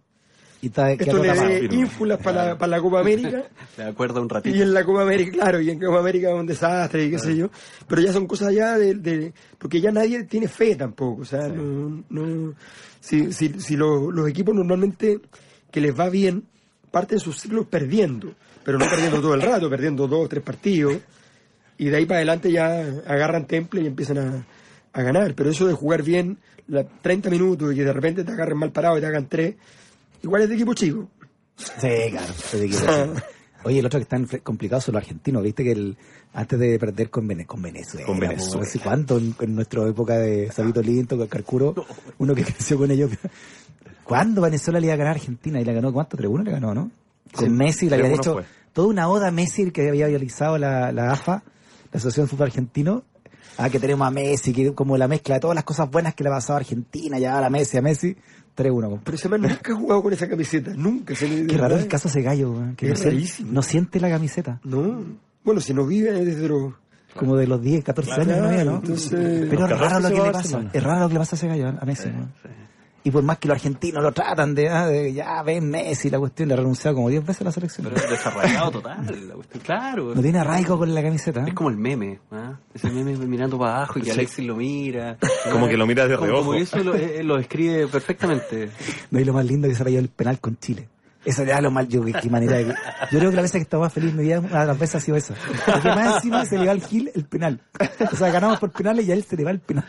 Y 0.67 0.69
está, 0.69 0.91
Esto 0.93 1.23
queda 1.23 1.45
le 1.49 1.69
dé 1.69 1.75
ínfulas 1.77 2.19
para 2.21 2.45
la, 2.47 2.59
para 2.59 2.71
la 2.77 2.81
Copa 2.81 3.01
América. 3.01 3.45
De 3.77 3.85
acuerdo 3.85 4.21
un 4.21 4.27
Y 4.27 4.35
ratito. 4.35 4.57
en 4.63 4.75
la 4.75 4.85
Copa 4.85 5.03
América, 5.03 5.31
claro, 5.33 5.61
y 5.61 5.71
en 5.71 5.79
Copa 5.79 6.01
América 6.01 6.29
es 6.31 6.35
un 6.35 6.47
desastre 6.47 7.05
y 7.05 7.11
qué 7.11 7.19
sé 7.19 7.37
yo. 7.37 7.51
Pero 7.87 8.03
ya 8.03 8.13
son 8.13 8.27
cosas 8.27 8.53
ya 8.53 8.77
de, 8.77 8.95
de- 8.95 9.33
Porque 9.59 9.81
ya 9.81 9.93
nadie 9.93 10.25
tiene 10.25 10.49
fe 10.49 10.75
tampoco. 10.77 11.23
O 11.23 11.25
sea, 11.25 11.47
no. 11.49 12.03
no 12.11 12.55
si 13.01 13.33
si, 13.33 13.61
si 13.61 13.77
lo- 13.77 14.11
los 14.11 14.29
equipos 14.29 14.55
normalmente 14.55 15.21
que 15.71 15.81
les 15.81 15.99
va 15.99 16.09
bien 16.09 16.45
parten 16.91 17.19
sus 17.21 17.39
ciclos 17.41 17.67
perdiendo. 17.67 18.35
Pero 18.65 18.79
no 18.79 18.87
perdiendo 18.89 19.21
todo 19.21 19.35
el 19.35 19.43
rato, 19.43 19.71
perdiendo 19.71 20.09
dos, 20.09 20.29
tres 20.29 20.43
partidos. 20.43 20.97
Y 21.79 21.85
de 21.91 21.97
ahí 21.99 22.07
para 22.07 22.19
adelante 22.19 22.51
ya 22.51 22.81
agarran 23.07 23.47
temple 23.47 23.83
y 23.83 23.87
empiezan 23.87 24.19
a, 24.19 24.47
a 24.93 25.03
ganar. 25.03 25.35
Pero 25.35 25.51
eso 25.51 25.67
de 25.69 25.75
jugar 25.75 26.03
bien 26.03 26.39
la, 26.69 26.83
30 26.85 27.31
minutos 27.31 27.73
y 27.73 27.77
que 27.77 27.85
de 27.85 27.93
repente 27.93 28.25
te 28.25 28.33
agarren 28.33 28.59
mal 28.59 28.73
parado 28.73 28.99
y 28.99 29.01
te 29.01 29.07
hagan 29.07 29.29
tres, 29.29 29.55
igual 30.27 30.43
es 30.43 30.49
de 30.49 30.55
equipo 30.57 30.75
chico. 30.75 31.09
Sí, 31.57 31.89
claro. 32.11 32.33
se 32.35 32.59
te 32.61 32.69
quita. 32.69 33.09
Oye, 33.65 33.79
el 33.81 33.87
otro 33.87 33.99
que 33.99 34.03
está 34.05 34.17
en- 34.17 34.27
complicado 34.43 34.81
son 34.81 34.95
los 34.95 35.03
argentinos. 35.03 35.43
Viste 35.43 35.65
que 35.65 35.73
el, 35.73 35.97
antes 36.35 36.59
de 36.59 36.79
perder 36.79 37.11
con, 37.11 37.27
Vene- 37.27 37.47
con 37.47 37.61
Venezuela. 37.63 38.07
Con 38.07 38.19
Venezuela. 38.21 38.59
po, 38.61 38.63
¿hace 38.63 38.79
cuánto 38.79 39.19
en, 39.19 39.35
en 39.41 39.55
nuestra 39.55 39.87
época 39.89 40.19
de 40.19 40.53
Sabito 40.53 40.83
Linto, 40.83 41.17
con 41.17 41.27
Carcuro, 41.27 41.75
uno 42.19 42.35
que 42.35 42.45
creció 42.45 42.77
con 42.79 42.91
ellos. 42.91 43.11
¿Cuándo 44.05 44.41
Venezuela 44.43 44.79
le 44.79 44.87
iba 44.87 44.95
a 44.95 44.99
ganar 44.99 45.15
a 45.15 45.17
Argentina? 45.17 45.61
Y 45.61 45.65
la 45.65 45.73
ganó, 45.73 45.93
¿cuánto? 45.93 46.17
3-1 46.17 46.45
le 46.45 46.51
ganó, 46.53 46.75
¿no? 46.75 46.91
Con 47.33 47.45
Sí, 47.47 47.51
Messi 47.51 47.89
le 47.89 47.97
había 47.97 48.11
3-1 48.11 48.17
hecho 48.19 48.33
fue. 48.35 48.45
toda 48.73 48.89
una 48.89 49.09
oda 49.09 49.29
a 49.29 49.31
Messi 49.33 49.71
que 49.73 49.89
había 49.89 50.07
realizado 50.07 50.59
la, 50.59 50.93
la 50.93 51.11
AFA, 51.13 51.43
la 51.93 51.99
Asociación 51.99 52.27
de 52.27 52.31
Fútbol 52.31 52.47
Argentino. 52.47 53.03
Ah, 53.59 53.71
que 53.71 53.79
tenemos 53.81 54.07
a 54.07 54.11
Messi, 54.11 54.53
que 54.53 54.75
como 54.75 54.97
la 54.97 55.09
mezcla 55.09 55.37
de 55.37 55.41
todas 55.41 55.55
las 55.55 55.65
cosas 55.65 55.91
buenas 55.91 56.15
que 56.15 56.23
le 56.25 56.31
ha 56.31 56.33
pasado 56.35 56.55
a 56.55 56.61
Argentina, 56.61 57.19
ya 57.19 57.45
a 57.45 57.51
Messi, 57.51 57.77
a 57.79 57.83
Messi. 57.83 58.17
3-1, 58.57 58.73
compadre. 58.83 59.01
Pero 59.05 59.15
ese 59.17 59.29
man 59.29 59.41
nunca 59.43 59.73
ha 59.73 59.77
jugado 59.77 60.03
con 60.03 60.13
esa 60.15 60.29
camiseta, 60.29 60.73
nunca 60.75 61.15
se 61.15 61.29
le 61.29 61.47
Qué 61.47 61.57
raro 61.59 61.77
el 61.77 61.89
caso 61.89 62.09
de 62.09 62.11
ese 62.11 62.23
gallo, 62.23 62.55
que 62.77 62.89
no, 62.89 62.95
siente, 62.97 63.11
rarísimo. 63.11 63.53
no 63.53 63.63
siente 63.63 64.01
la 64.01 64.09
camiseta. 64.09 64.61
No. 64.65 65.05
Bueno, 65.45 65.61
si 65.61 65.75
no 65.75 65.87
vive 65.87 66.13
desde 66.25 66.49
los... 66.49 66.73
Como 67.15 67.37
de 67.37 67.47
los 67.47 67.61
10, 67.63 67.83
14 67.85 68.13
años, 68.13 68.39
¿no? 68.39 68.53
Ya, 68.53 68.65
¿no? 68.65 68.77
entonces- 68.77 69.11
Pero 69.49 69.65
es 69.65 69.71
raro 69.71 69.79
14 69.79 70.01
lo 70.03 70.09
que 70.09 70.27
le 70.27 70.33
pasa. 70.33 70.65
Es 70.73 70.83
raro 70.83 71.01
lo 71.01 71.09
que 71.09 71.15
le 71.15 71.21
pasa 71.21 71.37
a 71.37 71.39
ese 71.39 71.49
gallo, 71.49 71.69
a 71.81 71.85
Messi. 71.85 72.09
weón. 72.09 72.33
Y 73.07 73.11
por 73.13 73.23
más 73.23 73.39
que 73.39 73.47
los 73.47 73.55
argentinos 73.55 74.03
lo 74.03 74.11
tratan 74.11 74.53
de, 74.53 74.69
ah, 74.69 74.89
de, 74.89 75.13
ya 75.13 75.41
ven 75.45 75.71
Messi, 75.71 76.11
la 76.11 76.19
cuestión, 76.19 76.49
le 76.49 76.55
ha 76.55 76.57
renunciado 76.57 76.97
como 76.97 77.09
10 77.09 77.25
veces 77.25 77.43
a 77.43 77.45
la 77.45 77.53
selección. 77.53 77.87
Pero 77.87 78.05
es 78.05 78.11
desarraigado 78.11 78.73
total. 78.73 79.07
la 79.29 79.35
cuestión. 79.35 79.63
Claro. 79.63 80.13
No 80.13 80.21
tiene 80.21 80.41
arraigo 80.41 80.77
con 80.77 80.93
la 80.93 81.01
camiseta. 81.01 81.43
¿eh? 81.43 81.45
Es 81.47 81.55
como 81.55 81.71
el 81.71 81.77
meme, 81.77 82.19
¿ah? 82.33 82.59
Ese 82.75 82.91
meme 82.91 83.17
mirando 83.17 83.61
para 83.61 83.77
abajo 83.77 84.01
y 84.01 84.03
que 84.03 84.11
Alexis 84.11 84.45
lo 84.45 84.57
mira. 84.57 85.19
Como 85.53 85.69
que 85.69 85.77
lo 85.77 85.87
mira 85.87 86.09
de 86.09 86.17
Como- 86.17 86.27
reojo. 86.27 86.47
Como 86.47 86.55
eso 86.55 86.79
lo, 86.79 86.97
eh, 86.97 87.23
lo 87.23 87.37
describe 87.37 87.87
perfectamente. 87.87 88.71
No, 89.13 89.21
y 89.21 89.25
lo 89.25 89.33
más 89.33 89.45
lindo 89.45 89.69
que 89.69 89.77
se 89.77 89.85
ha 89.85 89.87
el 89.87 90.09
penal 90.09 90.41
con 90.41 90.59
Chile. 90.59 90.89
Eso 91.25 91.45
ya 91.45 91.61
lo 91.61 91.71
mal, 91.71 91.87
yo, 91.89 92.05
qué, 92.05 92.13
qué 92.13 92.31
manera 92.31 92.57
de... 92.57 92.67
Yo 92.67 93.19
creo 93.19 93.31
que 93.31 93.37
la 93.37 93.43
vez 93.43 93.53
que 93.53 93.59
estaba 93.59 93.85
más 93.85 93.93
feliz 93.93 94.15
mi 94.15 94.23
vida, 94.25 94.39
una 94.41 94.61
de 94.61 94.67
las 94.67 94.79
veces 94.79 94.97
ha 94.97 95.01
sido 95.01 95.17
esa. 95.17 95.35
Porque 95.65 95.89
más 95.89 96.17
encima 96.17 96.45
se 96.45 96.59
le 96.59 96.67
va 96.67 96.73
al 96.73 96.83
Gil 96.83 97.11
el 97.15 97.25
penal. 97.25 97.61
O 98.13 98.17
sea, 98.17 98.31
ganamos 98.31 98.59
por 98.61 98.71
penales 98.71 99.07
y 99.07 99.13
a 99.13 99.15
él 99.15 99.25
se 99.25 99.37
le 99.37 99.45
va 99.45 99.51
el 99.51 99.59
penal. 99.59 99.85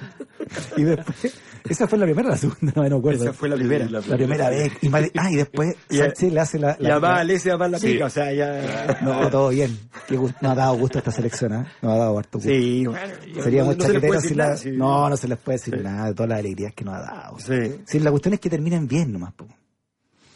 Y 0.76 0.84
después, 0.84 1.40
esa 1.70 1.88
fue 1.88 1.98
la 1.98 2.06
primera 2.06 2.28
o 2.30 2.32
la 2.32 2.38
segunda, 2.38 2.74
no 2.76 2.82
me 2.84 2.96
acuerdo. 2.96 3.24
Esa 3.24 3.34
fue 3.34 3.50
la 3.50 3.56
primera. 3.56 3.86
La 3.90 4.02
primera 4.02 4.50
vez. 4.50 4.72
Y 4.82 4.90
más 4.90 5.02
de- 5.04 5.12
ah, 5.16 5.32
y 5.32 5.36
después 5.36 5.76
Sánchez 5.90 6.34
le 6.34 6.40
hace 6.40 6.60
la... 6.60 6.78
Y 6.80 6.84
la- 6.84 6.92
además 6.94 7.12
la- 7.12 7.20
Alessia 7.22 7.52
además 7.54 7.72
la 7.72 7.80
Sí. 7.80 7.94
pica, 7.94 8.06
o 8.06 8.10
sea, 8.10 8.34
ya... 8.34 9.00
No, 9.02 9.30
todo 9.30 9.50
bien. 9.50 9.78
Qué 10.08 10.18
gusto- 10.18 10.38
nos 10.42 10.52
ha 10.52 10.56
dado 10.56 10.78
gusto 10.78 10.98
esta 11.00 11.12
selección, 11.12 11.54
¿eh? 11.54 11.66
Nos 11.82 11.92
ha 11.94 11.98
dado 11.98 12.18
harto 12.18 12.38
gusto. 12.40 12.50
Sí, 12.50 12.86
bueno. 12.86 13.14
Seríamos 13.44 13.78
no, 13.78 13.84
se 13.84 13.88
le 13.90 13.94
chaqueteros 13.96 14.16
decir 14.24 14.30
sin 14.30 14.38
la... 14.38 14.58
sí. 14.58 14.72
No, 14.72 15.10
no 15.10 15.18
se 15.18 15.28
les 15.28 15.38
puede 15.38 15.58
decir 15.58 15.76
Sí. 15.78 15.84
nada 15.84 16.08
de 16.08 16.14
todas 16.14 16.30
las 16.30 16.40
alegrías 16.40 16.74
que 16.74 16.86
nos 16.86 16.96
ha 16.96 17.00
dado. 17.02 17.40
Sí. 17.40 17.76
Sí, 17.86 18.00
la 18.00 18.12
cuestión 18.12 18.34
es 18.34 18.40
que 18.40 18.50
terminen 18.50 18.88
bien 18.88 19.12
nomás, 19.12 19.34
po. 19.34 19.48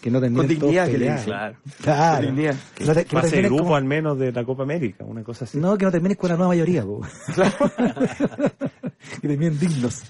Que 0.01 0.09
no 0.09 0.19
terminen 0.19 0.47
Con 0.47 0.47
dignidad, 0.47 0.87
que 0.89 0.97
le. 0.97 1.15
Claro. 1.23 1.55
Claro. 1.83 2.15
Con 2.25 2.35
dignidad. 2.35 2.55
Que 2.73 2.85
no, 2.85 2.93
te- 2.95 3.05
que 3.05 3.15
no 3.15 3.21
termines 3.21 3.45
grupo 3.51 3.63
como- 3.65 3.75
al 3.75 3.85
menos 3.85 4.17
de 4.17 4.31
la 4.31 4.43
Copa 4.43 4.63
América, 4.63 5.03
una 5.05 5.23
cosa 5.23 5.45
así. 5.45 5.59
No, 5.59 5.77
que 5.77 5.85
no 5.85 5.91
termines 5.91 6.17
con 6.17 6.29
la 6.31 6.37
nueva 6.37 6.47
mayoría, 6.49 6.83
po. 6.83 7.01
que 9.21 9.27
terminen 9.27 9.57
dignos. 9.59 10.03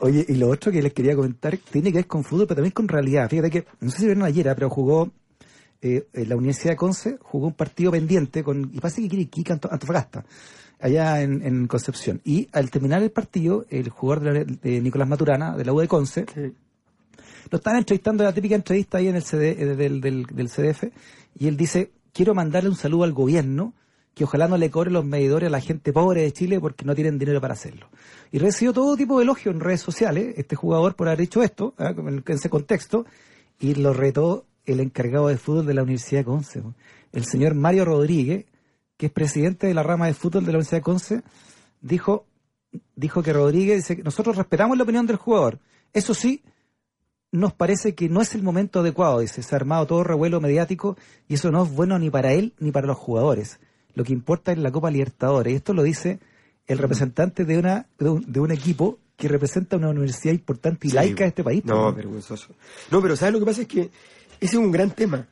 Oye, 0.00 0.24
y 0.28 0.34
lo 0.34 0.48
otro 0.48 0.70
que 0.72 0.82
les 0.82 0.92
quería 0.92 1.14
comentar 1.16 1.56
tiene 1.70 1.90
que 1.90 1.98
ver 1.98 2.06
con 2.06 2.24
fútbol, 2.24 2.46
pero 2.46 2.56
también 2.56 2.72
con 2.72 2.88
realidad. 2.88 3.28
Fíjate 3.28 3.50
que, 3.50 3.64
no 3.80 3.90
sé 3.90 3.98
si 3.98 4.04
vieron 4.06 4.24
ayer, 4.24 4.48
ah, 4.48 4.54
pero 4.54 4.70
jugó 4.70 5.10
eh, 5.82 6.06
en 6.12 6.28
la 6.28 6.36
Universidad 6.36 6.70
de 6.72 6.76
Conce, 6.76 7.18
jugó 7.20 7.46
un 7.48 7.54
partido 7.54 7.90
pendiente 7.92 8.42
con, 8.42 8.70
y 8.72 8.80
parece 8.80 9.02
que 9.08 9.28
quiere 9.28 9.52
Anto- 9.52 9.68
Antofagasta, 9.70 10.24
allá 10.80 11.22
en, 11.22 11.42
en 11.44 11.66
Concepción. 11.66 12.20
Y 12.24 12.48
al 12.52 12.70
terminar 12.70 13.02
el 13.02 13.10
partido, 13.10 13.66
el 13.70 13.88
jugador 13.90 14.24
de, 14.24 14.32
la- 14.44 14.44
de 14.44 14.80
Nicolás 14.80 15.08
Maturana, 15.08 15.56
de 15.56 15.64
la 15.64 15.72
U 15.72 15.80
de 15.80 15.88
Conce, 15.88 16.26
Sí. 16.32 16.52
lo 17.50 17.58
están 17.58 17.76
entrevistando, 17.76 18.24
la 18.24 18.32
típica 18.32 18.54
entrevista 18.54 18.98
ahí 18.98 19.08
en 19.08 19.16
el 19.16 19.22
CD, 19.22 19.50
eh, 19.58 19.66
del, 19.76 20.00
del, 20.00 20.24
del 20.26 20.48
CDF, 20.48 20.84
y 21.38 21.46
él 21.48 21.56
dice, 21.56 21.90
quiero 22.12 22.34
mandarle 22.34 22.70
un 22.70 22.76
saludo 22.76 23.04
al 23.04 23.12
gobierno, 23.12 23.72
que 24.18 24.24
ojalá 24.24 24.48
no 24.48 24.56
le 24.56 24.68
cobre 24.68 24.90
los 24.90 25.04
medidores 25.04 25.46
a 25.46 25.50
la 25.50 25.60
gente 25.60 25.92
pobre 25.92 26.22
de 26.22 26.32
Chile 26.32 26.58
porque 26.58 26.84
no 26.84 26.96
tienen 26.96 27.20
dinero 27.20 27.40
para 27.40 27.54
hacerlo. 27.54 27.86
Y 28.32 28.38
recibió 28.38 28.72
todo 28.72 28.96
tipo 28.96 29.16
de 29.18 29.22
elogio 29.22 29.52
en 29.52 29.60
redes 29.60 29.80
sociales, 29.80 30.34
este 30.36 30.56
jugador 30.56 30.96
por 30.96 31.06
haber 31.06 31.20
dicho 31.20 31.40
esto, 31.40 31.72
¿ah? 31.78 31.94
en 31.96 32.24
ese 32.26 32.50
contexto, 32.50 33.06
y 33.60 33.76
lo 33.76 33.92
retó 33.92 34.44
el 34.66 34.80
encargado 34.80 35.28
de 35.28 35.38
fútbol 35.38 35.66
de 35.66 35.74
la 35.74 35.84
Universidad 35.84 36.22
de 36.22 36.24
Conce, 36.24 36.62
el 37.12 37.24
señor 37.26 37.54
Mario 37.54 37.84
Rodríguez, 37.84 38.46
que 38.96 39.06
es 39.06 39.12
presidente 39.12 39.68
de 39.68 39.74
la 39.74 39.84
rama 39.84 40.08
de 40.08 40.14
fútbol 40.14 40.44
de 40.44 40.50
la 40.50 40.58
Universidad 40.58 40.78
de 40.78 40.82
Conce, 40.82 41.22
dijo, 41.80 42.26
dijo 42.96 43.22
que 43.22 43.32
Rodríguez 43.32 43.76
dice 43.76 43.96
que 43.96 44.02
nosotros 44.02 44.36
respetamos 44.36 44.76
la 44.76 44.82
opinión 44.82 45.06
del 45.06 45.16
jugador. 45.16 45.60
Eso 45.92 46.12
sí, 46.12 46.42
nos 47.30 47.52
parece 47.52 47.94
que 47.94 48.08
no 48.08 48.20
es 48.20 48.34
el 48.34 48.42
momento 48.42 48.80
adecuado, 48.80 49.20
dice, 49.20 49.44
se 49.44 49.54
ha 49.54 49.58
armado 49.58 49.86
todo 49.86 50.02
revuelo 50.02 50.40
mediático 50.40 50.96
y 51.28 51.34
eso 51.34 51.52
no 51.52 51.62
es 51.62 51.70
bueno 51.70 52.00
ni 52.00 52.10
para 52.10 52.32
él 52.32 52.52
ni 52.58 52.72
para 52.72 52.88
los 52.88 52.96
jugadores. 52.96 53.60
Lo 53.98 54.04
que 54.04 54.12
importa 54.12 54.52
es 54.52 54.58
la 54.58 54.70
Copa 54.70 54.92
Libertadores. 54.92 55.52
Y 55.52 55.56
esto 55.56 55.74
lo 55.74 55.82
dice 55.82 56.20
el 56.68 56.78
representante 56.78 57.44
de 57.44 57.58
una 57.58 57.86
de 57.98 58.08
un, 58.08 58.24
de 58.32 58.38
un 58.38 58.52
equipo 58.52 59.00
que 59.16 59.26
representa 59.26 59.76
una 59.76 59.88
universidad 59.90 60.32
importante 60.32 60.86
y 60.86 60.90
Sí. 60.90 60.96
laica 60.96 61.24
de 61.24 61.28
este 61.30 61.42
país. 61.42 61.64
No, 61.64 61.92
vergonzoso. 61.92 62.54
No, 62.92 63.02
pero 63.02 63.16
¿sabes 63.16 63.32
lo 63.34 63.40
que 63.40 63.46
pasa? 63.46 63.62
Es 63.62 63.66
que 63.66 63.80
ese 63.80 63.90
es 64.40 64.54
un 64.54 64.70
gran 64.70 64.92
tema. 64.92 65.26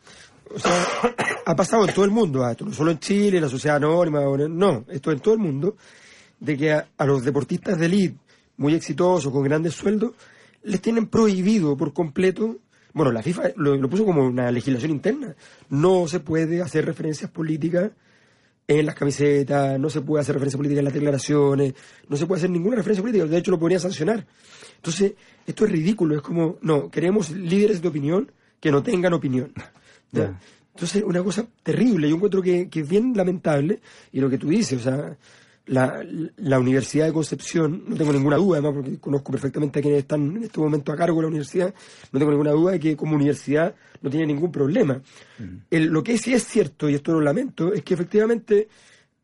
O 0.52 0.58
sea, 0.58 0.72
ha 1.46 1.54
pasado 1.54 1.86
en 1.86 1.94
todo 1.94 2.04
el 2.04 2.10
mundo, 2.10 2.44
ah, 2.44 2.50
esto 2.50 2.64
no 2.64 2.72
solo 2.72 2.90
en 2.90 2.98
Chile, 2.98 3.40
la 3.40 3.48
sociedad 3.48 3.76
anónima, 3.76 4.20
no, 4.22 4.48
no, 4.48 4.84
esto 4.88 5.12
en 5.12 5.20
todo 5.20 5.34
el 5.34 5.40
mundo, 5.40 5.76
de 6.40 6.56
que 6.56 6.72
a, 6.72 6.88
a 6.98 7.06
los 7.06 7.24
deportistas 7.24 7.78
de 7.78 7.86
elite, 7.86 8.16
muy 8.56 8.74
exitosos, 8.74 9.32
con 9.32 9.44
grandes 9.44 9.74
sueldos, 9.74 10.12
les 10.64 10.80
tienen 10.80 11.06
prohibido 11.06 11.76
por 11.76 11.92
completo, 11.92 12.56
bueno, 12.92 13.12
la 13.12 13.22
FIFA 13.22 13.50
lo, 13.54 13.76
lo 13.76 13.88
puso 13.88 14.04
como 14.04 14.26
una 14.26 14.50
legislación 14.50 14.90
interna, 14.90 15.36
no 15.68 16.08
se 16.08 16.18
puede 16.18 16.60
hacer 16.62 16.84
referencias 16.86 17.30
políticas 17.30 17.92
en 18.68 18.84
las 18.84 18.94
camisetas, 18.94 19.78
no 19.78 19.88
se 19.88 20.00
puede 20.00 20.22
hacer 20.22 20.34
referencia 20.34 20.56
política 20.56 20.80
en 20.80 20.86
las 20.86 20.94
declaraciones, 20.94 21.74
no 22.08 22.16
se 22.16 22.26
puede 22.26 22.40
hacer 22.40 22.50
ninguna 22.50 22.76
referencia 22.76 23.02
política, 23.02 23.24
de 23.26 23.38
hecho 23.38 23.50
lo 23.50 23.58
podrían 23.58 23.80
sancionar. 23.80 24.26
Entonces, 24.76 25.14
esto 25.46 25.64
es 25.64 25.70
ridículo, 25.70 26.16
es 26.16 26.22
como, 26.22 26.58
no, 26.62 26.90
queremos 26.90 27.30
líderes 27.30 27.80
de 27.80 27.88
opinión 27.88 28.32
que 28.60 28.70
no 28.70 28.82
tengan 28.82 29.12
opinión. 29.12 29.52
Entonces, 30.12 31.02
una 31.04 31.22
cosa 31.22 31.46
terrible, 31.62 32.08
yo 32.08 32.16
encuentro 32.16 32.42
que, 32.42 32.68
que 32.68 32.80
es 32.80 32.88
bien 32.88 33.12
lamentable, 33.14 33.80
y 34.12 34.20
lo 34.20 34.28
que 34.28 34.38
tú 34.38 34.48
dices, 34.48 34.80
o 34.80 34.82
sea, 34.82 35.16
la, 35.66 36.04
la 36.36 36.58
Universidad 36.60 37.06
de 37.06 37.12
Concepción, 37.12 37.84
no 37.88 37.96
tengo 37.96 38.12
ninguna 38.12 38.36
duda, 38.36 38.58
además, 38.58 38.74
porque 38.82 38.98
conozco 39.00 39.32
perfectamente 39.32 39.78
a 39.78 39.82
quienes 39.82 40.00
están 40.00 40.36
en 40.36 40.44
este 40.44 40.60
momento 40.60 40.92
a 40.92 40.96
cargo 40.96 41.16
de 41.16 41.22
la 41.22 41.28
universidad, 41.28 41.74
no 42.12 42.18
tengo 42.18 42.30
ninguna 42.30 42.52
duda 42.52 42.72
de 42.72 42.80
que 42.80 42.96
como 42.96 43.16
universidad 43.16 43.74
no 44.00 44.08
tiene 44.10 44.26
ningún 44.26 44.52
problema. 44.52 45.00
El- 45.70 45.86
lo 45.86 46.02
que 46.02 46.18
sí 46.18 46.32
es 46.34 46.44
cierto, 46.44 46.88
y 46.88 46.94
esto 46.94 47.12
lo 47.12 47.20
lamento, 47.20 47.72
es 47.72 47.82
que 47.82 47.94
efectivamente 47.94 48.68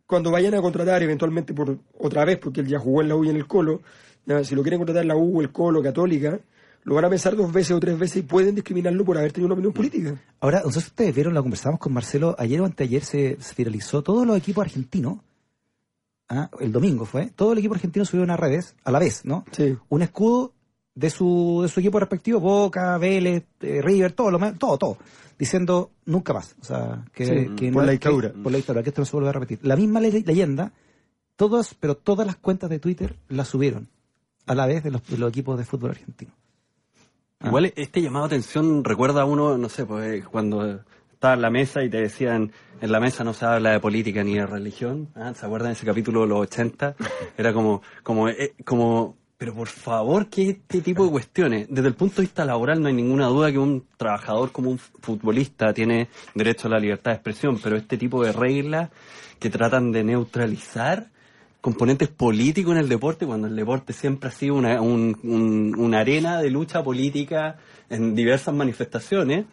cuando 0.07 0.31
vayan 0.31 0.55
a 0.55 0.61
contratar 0.61 1.03
eventualmente 1.03 1.55
por 1.55 1.79
otra 1.99 2.25
vez, 2.25 2.39
porque 2.39 2.61
él 2.61 2.67
ya 2.67 2.79
jugó 2.79 3.03
en 3.03 3.09
la 3.09 3.17
U 3.17 3.25
y 3.25 3.31
en 3.31 3.37
el 3.37 3.47
Colo, 3.47 3.81
ya, 4.27 4.43
si 4.45 4.55
lo 4.55 4.63
quieren 4.63 4.79
contratar 4.79 5.03
en 5.03 5.09
la 5.09 5.17
U, 5.17 5.41
el 5.41 5.51
Colo, 5.53 5.83
Católica, 5.83 6.39
lo 6.85 6.97
van 6.97 7.05
a 7.05 7.09
pensar 7.09 7.37
dos 7.37 7.53
veces 7.53 7.71
o 7.73 7.79
tres 7.81 7.97
veces 7.99 8.17
y 8.19 8.23
pueden 8.23 8.55
discriminarlo 8.57 9.05
por 9.05 9.17
haber 9.17 9.31
tenido 9.33 9.47
una 9.47 9.55
opinión 9.55 9.73
política. 9.73 10.21
Ahora, 10.41 10.59
nosotros 10.59 10.87
ustedes 10.87 11.15
vieron, 11.15 11.33
lo 11.33 11.41
conversamos 11.43 11.79
con 11.79 11.93
Marcelo, 11.93 12.35
ayer 12.39 12.61
o 12.61 12.65
anteayer 12.65 13.05
se, 13.05 13.37
se 13.41 13.55
viralizó 13.57 14.03
todos 14.03 14.27
los 14.27 14.37
equipos 14.37 14.65
argentinos, 14.65 15.19
¿ah? 16.33 16.51
el 16.61 16.73
domingo 16.73 17.05
fue, 17.05 17.27
todo 17.35 17.53
el 17.53 17.59
equipo 17.59 17.75
argentino 17.75 18.05
subió 18.05 18.31
a 18.33 18.37
redes, 18.37 18.75
a 18.85 18.91
la 18.91 18.99
vez, 18.99 19.25
¿no? 19.25 19.45
Sí. 19.53 19.77
un 19.89 20.03
escudo 20.03 20.53
de 20.95 21.09
su, 21.11 21.61
de 21.63 21.69
su 21.69 21.81
equipo 21.81 21.99
respectivo, 22.01 22.41
Boca, 22.41 22.99
Vélez, 22.99 23.45
eh, 23.61 23.81
River, 23.83 24.13
todo, 24.13 24.31
lo, 24.31 24.39
todo, 24.55 24.77
todo, 24.79 24.99
diciendo 25.39 25.91
nunca 26.05 26.33
más. 26.35 26.55
O 26.61 26.65
sea, 26.65 27.05
que, 27.15 27.25
Sí, 27.27 27.55
que 27.57 27.73
por 27.73 27.83
no- 27.83 27.87
la 27.87 27.93
dictadura. 27.93 28.33
que- 28.33 28.39
por 28.39 28.53
la 28.53 28.57
dictadura, 28.59 28.83
que 28.83 28.91
esto 28.91 29.01
no 29.03 29.07
se 29.07 29.13
vuelve 29.13 29.29
a 29.31 29.33
repetir. 29.33 29.59
La 29.63 29.77
misma 29.77 30.01
le- 30.01 30.21
leyenda, 30.23 30.73
todas, 31.37 31.75
pero 31.75 31.97
todas 31.97 32.27
las 32.27 32.37
cuentas 32.37 32.69
de 32.69 32.79
Twitter 32.79 33.17
la 33.29 33.45
subieron 33.45 33.89
a 34.47 34.55
la 34.55 34.67
vez 34.67 34.83
de 34.85 34.91
los, 34.91 35.07
de 35.07 35.17
los 35.19 35.31
equipos 35.31 35.57
de 35.59 35.65
fútbol 35.65 35.91
argentino. 35.93 36.33
Ah. 37.41 37.49
Igual 37.49 37.73
este 37.77 38.03
llamado 38.03 38.25
a 38.25 38.29
atención 38.29 38.85
recuerda 38.85 39.23
a 39.23 39.25
uno, 39.25 39.57
no 39.59 39.69
sé, 39.69 39.85
pues 39.87 40.25
cuando 40.27 40.81
estaba 41.23 41.35
en 41.35 41.43
la 41.43 41.51
mesa 41.51 41.85
y 41.85 41.89
te 41.89 41.99
decían, 42.01 42.51
en 42.81 42.91
la 42.91 42.99
mesa 42.99 43.23
no 43.23 43.33
se 43.33 43.45
habla 43.47 43.71
de 43.71 43.79
política 43.79 44.25
ni 44.25 44.35
de 44.35 44.45
religión. 44.45 45.07
¿ah? 45.15 45.33
¿Se 45.37 45.47
acuerdan 45.47 45.69
de 45.69 45.75
ese 45.75 45.87
capítulo 45.87 46.23
de 46.23 46.27
los 46.27 46.41
80? 46.41 46.97
Era 47.39 47.53
como, 47.53 47.81
como, 48.03 48.29
eh, 48.29 48.55
como, 48.65 49.17
pero 49.39 49.55
por 49.55 49.69
favor, 49.69 50.27
¿qué 50.27 50.51
este 50.51 50.81
tipo 50.81 51.05
de 51.05 51.13
cuestiones? 51.13 51.69
Desde 51.71 51.87
el 51.87 51.95
punto 51.95 52.17
de 52.17 52.23
vista 52.23 52.45
laboral 52.45 52.83
no 52.83 52.89
hay 52.89 52.95
ninguna 52.95 53.27
duda 53.29 53.53
que 53.53 53.59
un 53.61 53.85
trabajador 53.97 54.51
como 54.51 54.71
un 54.71 54.79
futbolista 54.79 55.73
tiene 55.73 56.09
derecho 56.35 56.67
a 56.67 56.73
la 56.73 56.81
libertad 56.81 57.13
de 57.13 57.17
expresión, 57.19 57.61
pero 57.63 57.77
este 57.77 57.97
tipo 57.97 58.25
de 58.25 58.33
reglas 58.33 58.91
que 59.39 59.49
tratan 59.49 59.93
de 59.93 60.03
neutralizar 60.03 61.07
componentes 61.61 62.09
políticos 62.09 62.73
en 62.73 62.79
el 62.79 62.89
deporte, 62.89 63.27
cuando 63.27 63.47
el 63.47 63.55
deporte 63.55 63.93
siempre 63.93 64.29
ha 64.29 64.33
sido 64.33 64.57
una, 64.57 64.81
un- 64.83 65.17
un- 65.23 65.77
una 65.79 66.01
arena 66.01 66.41
de 66.43 66.51
lucha 66.51 66.83
política 66.83 67.59
en 67.89 68.17
diversas 68.17 68.53
manifestaciones, 68.53 69.45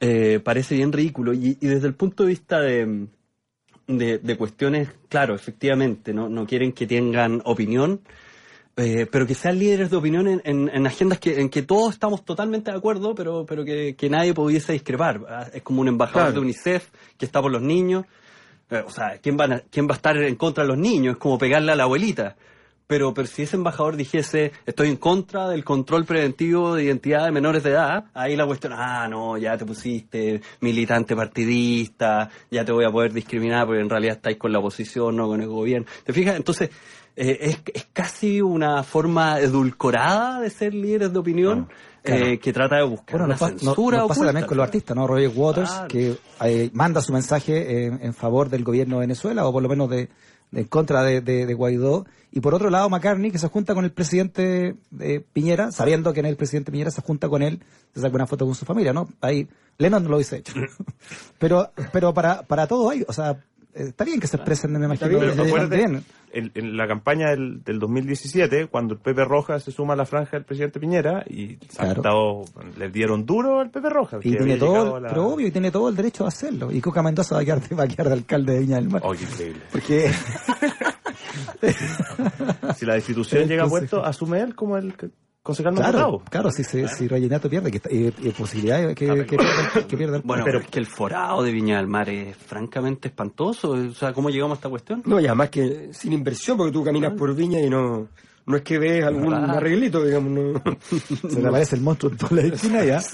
eh, 0.00 0.40
parece 0.42 0.74
bien 0.76 0.92
ridículo. 0.92 1.32
Y, 1.34 1.58
y 1.60 1.66
desde 1.66 1.86
el 1.86 1.94
punto 1.94 2.24
de 2.24 2.28
vista 2.30 2.60
de, 2.60 3.06
de, 3.86 4.18
de 4.18 4.36
cuestiones, 4.36 4.88
claro, 5.08 5.34
efectivamente, 5.34 6.12
no, 6.14 6.28
no 6.28 6.46
quieren 6.46 6.72
que 6.72 6.86
tengan 6.86 7.42
opinión, 7.44 8.00
eh, 8.76 9.06
pero 9.10 9.26
que 9.26 9.34
sean 9.34 9.58
líderes 9.58 9.90
de 9.90 9.96
opinión 9.96 10.26
en, 10.28 10.40
en- 10.44 10.70
en 10.72 10.86
agendas 10.86 11.18
que, 11.18 11.40
en 11.40 11.50
que 11.50 11.62
todos 11.62 11.92
estamos 11.92 12.24
totalmente 12.24 12.70
de 12.70 12.76
acuerdo, 12.78 13.14
pero, 13.14 13.44
pero 13.44 13.64
que, 13.64 13.94
que 13.96 14.08
nadie 14.08 14.32
pudiese 14.32 14.72
discrepar. 14.72 15.20
Ah, 15.28 15.46
Es 15.52 15.62
como 15.62 15.80
un 15.82 15.88
embajador 15.88 16.28
Claro. 16.28 16.32
de 16.34 16.40
UNICEF 16.40 16.88
que 17.18 17.26
está 17.26 17.42
por 17.42 17.50
los 17.50 17.60
niños. 17.62 18.04
Eh, 18.70 18.82
o 18.86 18.90
sea, 18.90 19.18
¿quién, 19.20 19.36
van 19.36 19.52
a- 19.54 19.60
¿quién 19.70 19.86
va 19.86 19.92
a 19.94 19.96
estar 19.96 20.16
en 20.16 20.36
contra 20.36 20.62
de 20.64 20.68
los 20.68 20.78
niños? 20.78 21.14
Es 21.14 21.18
como 21.18 21.36
pegarle 21.36 21.72
a 21.72 21.76
la 21.76 21.82
abuelita. 21.82 22.36
Pero, 22.90 23.14
pero 23.14 23.28
si 23.28 23.42
ese 23.42 23.54
embajador 23.54 23.94
dijese, 23.94 24.50
estoy 24.66 24.88
en 24.88 24.96
contra 24.96 25.48
del 25.48 25.62
control 25.64 26.04
preventivo 26.04 26.74
de 26.74 26.82
identidad 26.82 27.24
de 27.24 27.30
menores 27.30 27.62
de 27.62 27.70
edad, 27.70 28.06
ahí 28.14 28.34
la 28.34 28.44
cuestión, 28.46 28.72
ah, 28.74 29.06
no, 29.08 29.38
ya 29.38 29.56
te 29.56 29.64
pusiste 29.64 30.40
militante 30.60 31.14
partidista, 31.14 32.28
ya 32.50 32.64
te 32.64 32.72
voy 32.72 32.84
a 32.84 32.90
poder 32.90 33.12
discriminar 33.12 33.66
porque 33.66 33.80
en 33.80 33.88
realidad 33.88 34.16
estáis 34.16 34.36
con 34.38 34.50
la 34.52 34.58
oposición, 34.58 35.14
no 35.16 35.28
con 35.28 35.40
el 35.40 35.46
gobierno. 35.48 35.86
¿Te 36.04 36.12
fijas? 36.12 36.34
Entonces, 36.36 36.70
eh, 37.14 37.38
es, 37.40 37.62
es 37.72 37.86
casi 37.92 38.40
una 38.40 38.82
forma 38.82 39.38
edulcorada 39.38 40.40
de 40.40 40.50
ser 40.50 40.74
líderes 40.74 41.12
de 41.12 41.18
opinión 41.20 41.68
Claro. 42.02 42.24
eh, 42.26 42.38
que 42.38 42.52
trata 42.52 42.76
de 42.76 42.84
buscar 42.84 43.18
Bueno, 43.20 43.24
una 43.26 43.34
nos, 43.34 43.40
pa- 43.40 43.50
nos- 43.50 43.60
censura 43.60 43.98
nos 43.98 44.08
pasa 44.08 44.24
también 44.24 44.46
con 44.46 44.56
los 44.56 44.64
artistas, 44.64 44.96
¿no? 44.96 45.06
Roger 45.06 45.30
Waters, 45.34 45.70
Claro. 45.70 45.88
que 45.88 46.16
eh, 46.44 46.70
manda 46.72 47.02
su 47.02 47.12
mensaje 47.12 47.84
en, 47.84 48.00
en 48.02 48.14
favor 48.14 48.48
del 48.48 48.64
gobierno 48.64 48.96
de 48.96 49.00
Venezuela, 49.02 49.46
o 49.46 49.52
por 49.52 49.62
lo 49.62 49.68
menos 49.68 49.90
de 49.90 50.08
en 50.52 50.64
contra 50.64 51.02
de, 51.02 51.20
de- 51.20 51.54
Guaidó. 51.54 52.06
Y 52.32 52.40
por 52.40 52.54
otro 52.54 52.70
lado, 52.70 52.88
McCartney, 52.88 53.30
que 53.32 53.38
se 53.38 53.48
junta 53.48 53.74
con 53.74 53.84
el 53.84 53.90
presidente 53.90 54.76
eh, 55.00 55.20
Piñera, 55.32 55.72
sabiendo 55.72 56.12
que 56.12 56.20
en 56.20 56.26
el 56.26 56.36
presidente 56.36 56.70
Piñera 56.70 56.90
se 56.92 57.02
junta 57.02 57.28
con 57.28 57.42
él, 57.42 57.60
se 57.92 58.00
saca 58.00 58.14
una 58.14 58.26
foto 58.28 58.46
con 58.46 58.54
su 58.54 58.64
familia, 58.64 58.92
¿no? 58.92 59.08
Ahí, 59.20 59.48
Lennon 59.78 60.04
no 60.04 60.10
lo 60.10 60.16
hubiese 60.16 60.36
hecho. 60.36 60.52
pero 61.38 61.70
pero 61.92 62.14
para, 62.14 62.42
para 62.42 62.66
todo 62.66 62.90
hay, 62.90 63.04
o 63.08 63.12
sea, 63.12 63.42
está 63.74 64.04
bien 64.04 64.20
que 64.20 64.26
se 64.26 64.36
expresen, 64.36 64.72
me 64.72 64.84
imagino, 64.84 65.18
Pero 65.18 65.42
acuérdate, 65.42 65.76
bien. 65.76 66.04
en, 66.32 66.50
en 66.54 66.76
la 66.76 66.86
campaña 66.88 67.30
del, 67.30 67.62
del 67.64 67.78
2017, 67.78 68.66
cuando 68.66 68.94
el 68.94 69.00
Pepe 69.00 69.24
Rojas 69.24 69.62
se 69.64 69.70
suma 69.72 69.94
a 69.94 69.96
la 69.96 70.06
franja 70.06 70.36
del 70.36 70.44
presidente 70.44 70.78
Piñera, 70.80 71.24
y 71.28 71.56
Claro. 71.56 71.92
estado- 71.92 72.44
le 72.78 72.88
dieron 72.90 73.24
duro 73.26 73.60
al 73.60 73.70
Pepe 73.70 73.90
Rojas. 73.90 74.20
Y 74.24 74.30
tiene 74.36 74.56
todo, 74.56 74.98
la- 75.00 75.08
pero 75.08 75.26
obvio, 75.28 75.46
y 75.46 75.50
tiene 75.50 75.70
todo 75.70 75.88
el 75.88 75.96
derecho 75.96 76.24
a 76.24 76.28
hacerlo. 76.28 76.70
Y 76.72 76.80
Coca 76.80 77.02
Mendoza 77.02 77.34
va 77.36 77.40
a 77.42 77.44
quedar, 77.44 77.60
va 77.78 77.84
a 77.84 77.88
quedar 77.88 78.08
de 78.08 78.12
alcalde 78.14 78.52
de 78.54 78.60
Viña 78.60 78.76
del 78.76 78.88
Mar. 78.88 79.02
Oh, 79.04 79.12
qué 79.12 79.24
increíble. 79.24 79.60
Porque 79.72 80.10
Si 82.76 82.86
la 82.86 82.94
destitución 82.94 83.46
llega 83.48 83.64
a 83.64 83.68
puesto, 83.68 84.04
asume 84.04 84.40
él 84.40 84.54
como 84.54 84.76
el 84.76 84.94
más 85.44 85.58
Claro, 85.58 86.22
claro, 86.30 86.50
si, 86.50 86.62
se, 86.64 86.86
si 86.88 87.08
Reginato 87.08 87.48
pierde, 87.48 87.70
que 87.70 87.78
está- 87.78 87.90
y, 87.92 88.08
y 88.20 88.30
posibilidades 88.30 88.94
que, 88.94 89.06
que, 89.26 89.36
pierda, 89.38 89.86
que 89.88 89.96
pierda 89.96 90.16
el 90.18 90.22
Bueno, 90.22 90.44
pero 90.44 90.58
es 90.60 90.66
que 90.68 90.78
el 90.78 90.86
forado 90.86 91.42
de 91.42 91.50
Viña 91.50 91.78
del 91.78 91.86
Mar 91.86 92.08
es 92.10 92.36
francamente 92.36 93.08
espantoso. 93.08 93.70
O 93.70 93.90
sea, 93.92 94.12
¿cómo 94.12 94.28
llegamos 94.30 94.56
a 94.56 94.58
esta 94.58 94.68
cuestión? 94.68 95.02
No, 95.06 95.18
y 95.18 95.26
además 95.26 95.48
que 95.50 95.90
sin 95.92 96.12
inversión, 96.12 96.56
porque 96.58 96.72
tú 96.72 96.84
caminas 96.84 97.14
por 97.14 97.34
Viña 97.34 97.58
y 97.60 97.70
no, 97.70 98.08
no 98.46 98.56
es 98.56 98.62
que 98.62 98.78
ves 98.78 99.02
algún 99.02 99.28
Claro. 99.28 99.52
arreglito, 99.52 100.04
digamos. 100.04 100.30
No. 100.30 100.62
se 101.30 101.40
le 101.40 101.48
aparece 101.48 101.76
el 101.76 101.82
monstruo 101.82 102.12
en 102.12 102.18
toda 102.18 102.36
la 102.36 102.42
esquina 102.42 102.84
ya. 102.84 103.00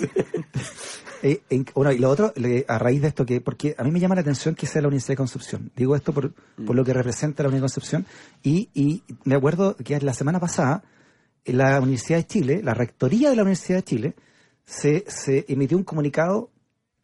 Eh, 1.22 1.40
en- 1.48 1.64
bueno, 1.74 1.92
y 1.92 1.98
lo 1.98 2.10
otro, 2.10 2.32
le- 2.36 2.66
a 2.68 2.78
raíz 2.78 3.00
de 3.00 3.08
esto, 3.08 3.24
que 3.24 3.40
porque 3.40 3.74
a 3.78 3.82
mí 3.84 3.90
me 3.90 3.98
llama 3.98 4.14
la 4.14 4.20
atención 4.20 4.54
que 4.54 4.66
sea 4.66 4.82
la 4.82 4.88
Universidad 4.88 5.12
de 5.14 5.16
Concepción. 5.16 5.70
Digo 5.74 5.96
esto 5.96 6.12
por, 6.12 6.32
por 6.66 6.76
lo 6.76 6.84
que 6.84 6.92
representa 6.92 7.42
la 7.42 7.48
Universidad 7.48 7.80
de 7.82 8.04
Concepción. 8.04 8.06
Y, 8.42 8.68
y 8.74 9.02
me 9.24 9.34
acuerdo 9.34 9.76
que 9.76 9.98
la 10.00 10.12
semana 10.12 10.38
pasada, 10.40 10.82
la 11.46 11.80
Universidad 11.80 12.18
de 12.18 12.26
Chile, 12.26 12.60
la 12.62 12.74
rectoría 12.74 13.30
de 13.30 13.36
la 13.36 13.42
Universidad 13.42 13.78
de 13.78 13.84
Chile, 13.84 14.14
se, 14.64 15.04
se 15.08 15.44
emitió 15.48 15.76
un 15.76 15.84
comunicado 15.84 16.50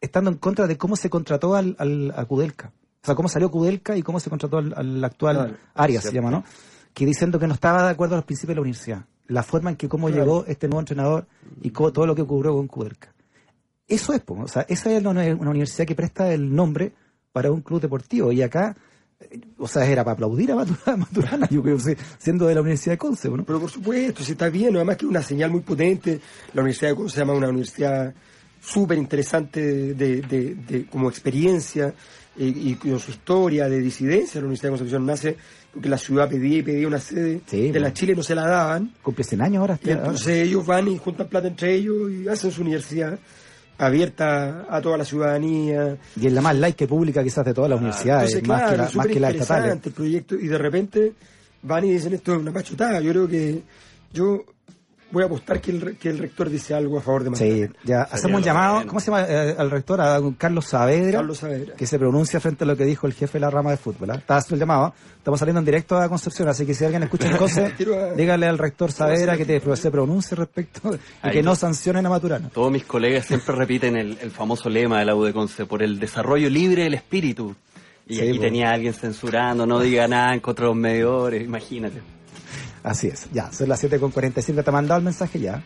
estando 0.01 0.29
en 0.31 0.37
contra 0.37 0.67
de 0.67 0.77
cómo 0.77 0.95
se 0.95 1.09
contrató 1.09 1.55
al, 1.55 1.75
al- 1.79 2.13
a 2.15 2.25
Kudelka. 2.25 2.71
O 3.01 3.05
sea, 3.05 3.15
cómo 3.15 3.27
salió 3.29 3.49
Kudelka 3.51 3.95
y 3.97 4.01
cómo 4.01 4.19
se 4.19 4.29
contrató 4.29 4.57
al, 4.57 4.73
al 4.75 5.03
actual 5.03 5.35
Claro, 5.37 5.53
Arias, 5.75 6.03
se 6.03 6.11
llama, 6.13 6.31
¿no? 6.31 6.43
Que 6.93 7.05
diciendo 7.05 7.39
que 7.39 7.47
no 7.47 7.53
estaba 7.53 7.83
de 7.83 7.89
acuerdo 7.89 8.15
a 8.15 8.17
los 8.17 8.25
principios 8.25 8.49
de 8.49 8.55
la 8.55 8.61
universidad. 8.61 9.05
La 9.27 9.43
forma 9.43 9.69
en 9.69 9.75
que 9.77 9.87
cómo 9.89 10.07
Claro. 10.07 10.21
llegó 10.23 10.45
este 10.45 10.67
nuevo 10.67 10.81
entrenador 10.81 11.25
y 11.61 11.69
cómo- 11.71 11.91
todo 11.93 12.05
lo 12.05 12.15
que 12.15 12.21
ocurrió 12.21 12.53
con 12.53 12.67
Kudelka. 12.67 13.13
Eso 13.87 14.13
es, 14.13 14.21
o 14.25 14.47
sea, 14.47 14.65
esa 14.69 14.91
es 14.91 15.03
una, 15.05 15.23
una 15.35 15.49
universidad 15.49 15.85
que 15.85 15.95
presta 15.95 16.33
el 16.33 16.53
nombre 16.53 16.93
para 17.31 17.51
un 17.51 17.61
club 17.61 17.81
deportivo. 17.81 18.31
Y 18.31 18.41
acá, 18.41 18.75
o 19.57 19.67
sea, 19.67 19.85
era 19.85 20.03
para 20.03 20.13
aplaudir 20.13 20.51
a 20.51 20.55
Maturana, 20.55 21.47
yo 21.49 21.61
creo, 21.63 21.77
siendo 22.19 22.45
de 22.47 22.55
la 22.55 22.61
Universidad 22.61 22.93
de 22.93 22.97
Conce, 22.97 23.29
¿no? 23.29 23.43
Pero 23.45 23.59
por 23.59 23.69
supuesto, 23.69 24.23
si 24.23 24.33
está 24.33 24.49
bien, 24.49 24.75
además 24.75 24.97
que 24.97 25.05
es 25.05 25.09
una 25.09 25.21
señal 25.21 25.51
muy 25.51 25.61
potente. 25.61 26.19
La 26.53 26.61
Universidad 26.61 26.91
de 26.91 26.95
Conce 26.95 27.15
se 27.15 27.21
llama 27.21 27.33
una 27.33 27.49
universidad 27.49 28.13
súper 28.61 28.97
interesante 28.97 29.93
de, 29.93 30.21
de- 30.21 30.55
de- 30.55 30.85
como 30.87 31.09
experiencia 31.09 31.93
eh, 32.37 32.53
y 32.55 32.75
con 32.75 32.99
su 32.99 33.11
historia 33.11 33.67
de 33.69 33.79
disidencia. 33.79 34.39
La 34.41 34.45
Universidad 34.47 34.69
de 34.69 34.77
Concepción 34.77 35.05
nace 35.05 35.37
porque 35.73 35.89
la 35.89 35.97
ciudad 35.97 36.29
pedía 36.29 36.59
y 36.59 36.61
pedía 36.63 36.87
una 36.87 36.99
sede 36.99 37.41
Sí, 37.47 37.57
de 37.63 37.71
bueno. 37.71 37.87
la 37.87 37.93
Chile 37.93 38.13
y 38.13 38.15
no 38.15 38.23
se 38.23 38.35
la 38.35 38.47
daban. 38.47 38.93
Cumple 39.01 39.23
100 39.23 39.41
años 39.41 39.61
ahora. 39.61 39.79
Y 39.83 39.89
entonces 39.89 40.47
ellos 40.47 40.65
van 40.65 40.87
y 40.87 40.97
juntan 40.97 41.27
plata 41.27 41.47
entre 41.47 41.73
ellos 41.75 42.11
y 42.11 42.27
hacen 42.27 42.51
su 42.51 42.61
universidad 42.61 43.17
abierta 43.85 44.65
a 44.69 44.81
toda 44.81 44.97
la 44.97 45.05
ciudadanía. 45.05 45.97
Y 46.19 46.27
es 46.27 46.33
la 46.33 46.41
más 46.41 46.55
laica 46.55 46.83
y 46.83 46.87
pública 46.87 47.23
quizás 47.23 47.45
de 47.45 47.53
todas 47.53 47.69
las 47.69 47.79
universidades, 47.79 48.35
Entonces, 48.35 48.47
más, 48.47 48.61
claro, 48.61 48.71
que 48.71 48.77
la, 48.77 48.97
más 48.97 49.07
que 49.07 49.37
estatales. 49.39 49.79
el 49.85 49.91
proyecto 49.91 50.35
y 50.35 50.47
de 50.47 50.57
repente 50.57 51.13
van 51.63 51.85
y 51.85 51.91
dicen 51.91 52.13
esto 52.13 52.33
es 52.33 52.39
una 52.39 52.51
pachotada. 52.51 52.99
Yo 53.01 53.11
creo 53.11 53.27
que 53.27 53.61
yo 54.11 54.43
voy 55.13 55.23
a 55.23 55.27
apostar 55.27 55.61
que 55.61 55.71
el, 55.71 55.79
re- 55.79 55.95
que 55.95 56.09
el 56.09 56.17
rector 56.17 56.49
dice 56.49 56.73
algo 56.73 56.97
a 56.97 57.01
favor 57.01 57.23
de 57.23 57.29
Sí, 57.37 57.43
Magdalena. 57.45 57.73
ya 57.85 58.01
hacemos 58.01 58.39
un 58.39 58.43
llamado. 58.43 58.85
¿cómo 58.87 58.99
se 58.99 59.05
llama 59.11 59.25
eh, 59.29 59.55
al 59.57 59.71
rector? 59.71 60.01
A 60.01 60.19
don 60.19 60.33
Carlos 60.33 60.65
Saavedra, 60.65 61.19
Carlos 61.19 61.37
Saavedra. 61.37 61.75
que 61.75 61.85
se 61.87 61.97
pronuncia 61.97 62.39
frente 62.41 62.65
a 62.65 62.67
lo 62.67 62.75
que 62.75 62.83
dijo 62.83 63.07
el 63.07 63.13
jefe 63.13 63.33
de 63.37 63.39
la 63.41 63.49
rama 63.49 63.71
de 63.71 63.77
fútbol. 63.77 64.09
¿ah? 64.11 64.15
Está 64.15 64.37
haciendo 64.37 64.55
el 64.55 64.59
llamado, 64.61 64.93
estamos 65.17 65.39
saliendo 65.39 65.59
en 65.59 65.65
directo 65.65 65.95
a 65.97 66.09
Concepción, 66.09 66.49
así 66.49 66.65
que 66.65 66.73
si 66.73 66.83
alguien 66.83 67.03
escucha 67.03 67.29
Quiero 67.77 67.95
a- 67.99 68.13
dígale 68.13 68.47
al 68.47 68.57
rector 68.57 68.91
Saavedra 68.91 69.37
que 69.37 69.45
te- 69.45 69.75
se 69.77 69.91
pronuncie 69.91 70.35
respecto 70.35 70.95
y 70.95 70.99
Ahí 71.21 71.31
que 71.31 71.43
no 71.43 71.55
sancionen 71.55 72.05
a 72.05 72.09
Maturana. 72.09 72.49
Todos 72.49 72.71
mis 72.71 72.83
colegas 72.83 73.25
siempre 73.25 73.55
repiten 73.55 73.95
el, 73.95 74.17
el 74.21 74.31
famoso 74.31 74.67
lema 74.69 74.99
de 74.99 75.05
la 75.05 75.15
U 75.15 75.23
de 75.23 75.31
Conce, 75.31 75.65
por 75.65 75.83
el 75.83 75.99
desarrollo 75.99 76.49
libre 76.49 76.83
del 76.83 76.95
espíritu. 76.95 77.55
Y 78.05 78.15
Sí, 78.15 78.21
aquí 78.29 78.39
tenía 78.39 78.71
alguien 78.71 78.93
censurando, 78.93 79.65
no 79.65 79.79
diga 79.79 80.07
nada 80.09 80.33
en 80.33 80.41
contra 80.41 80.65
de 80.65 80.69
los 80.71 80.77
medidores, 80.77 81.41
imagínate. 81.43 82.01
Así 82.83 83.07
es, 83.07 83.27
ya, 83.31 83.51
son 83.51 83.69
las 83.69 83.83
7.45, 83.83 84.63
te 84.63 84.69
ha 84.69 84.73
mandado 84.73 84.99
el 84.99 85.05
mensaje 85.05 85.39
ya. 85.39 85.63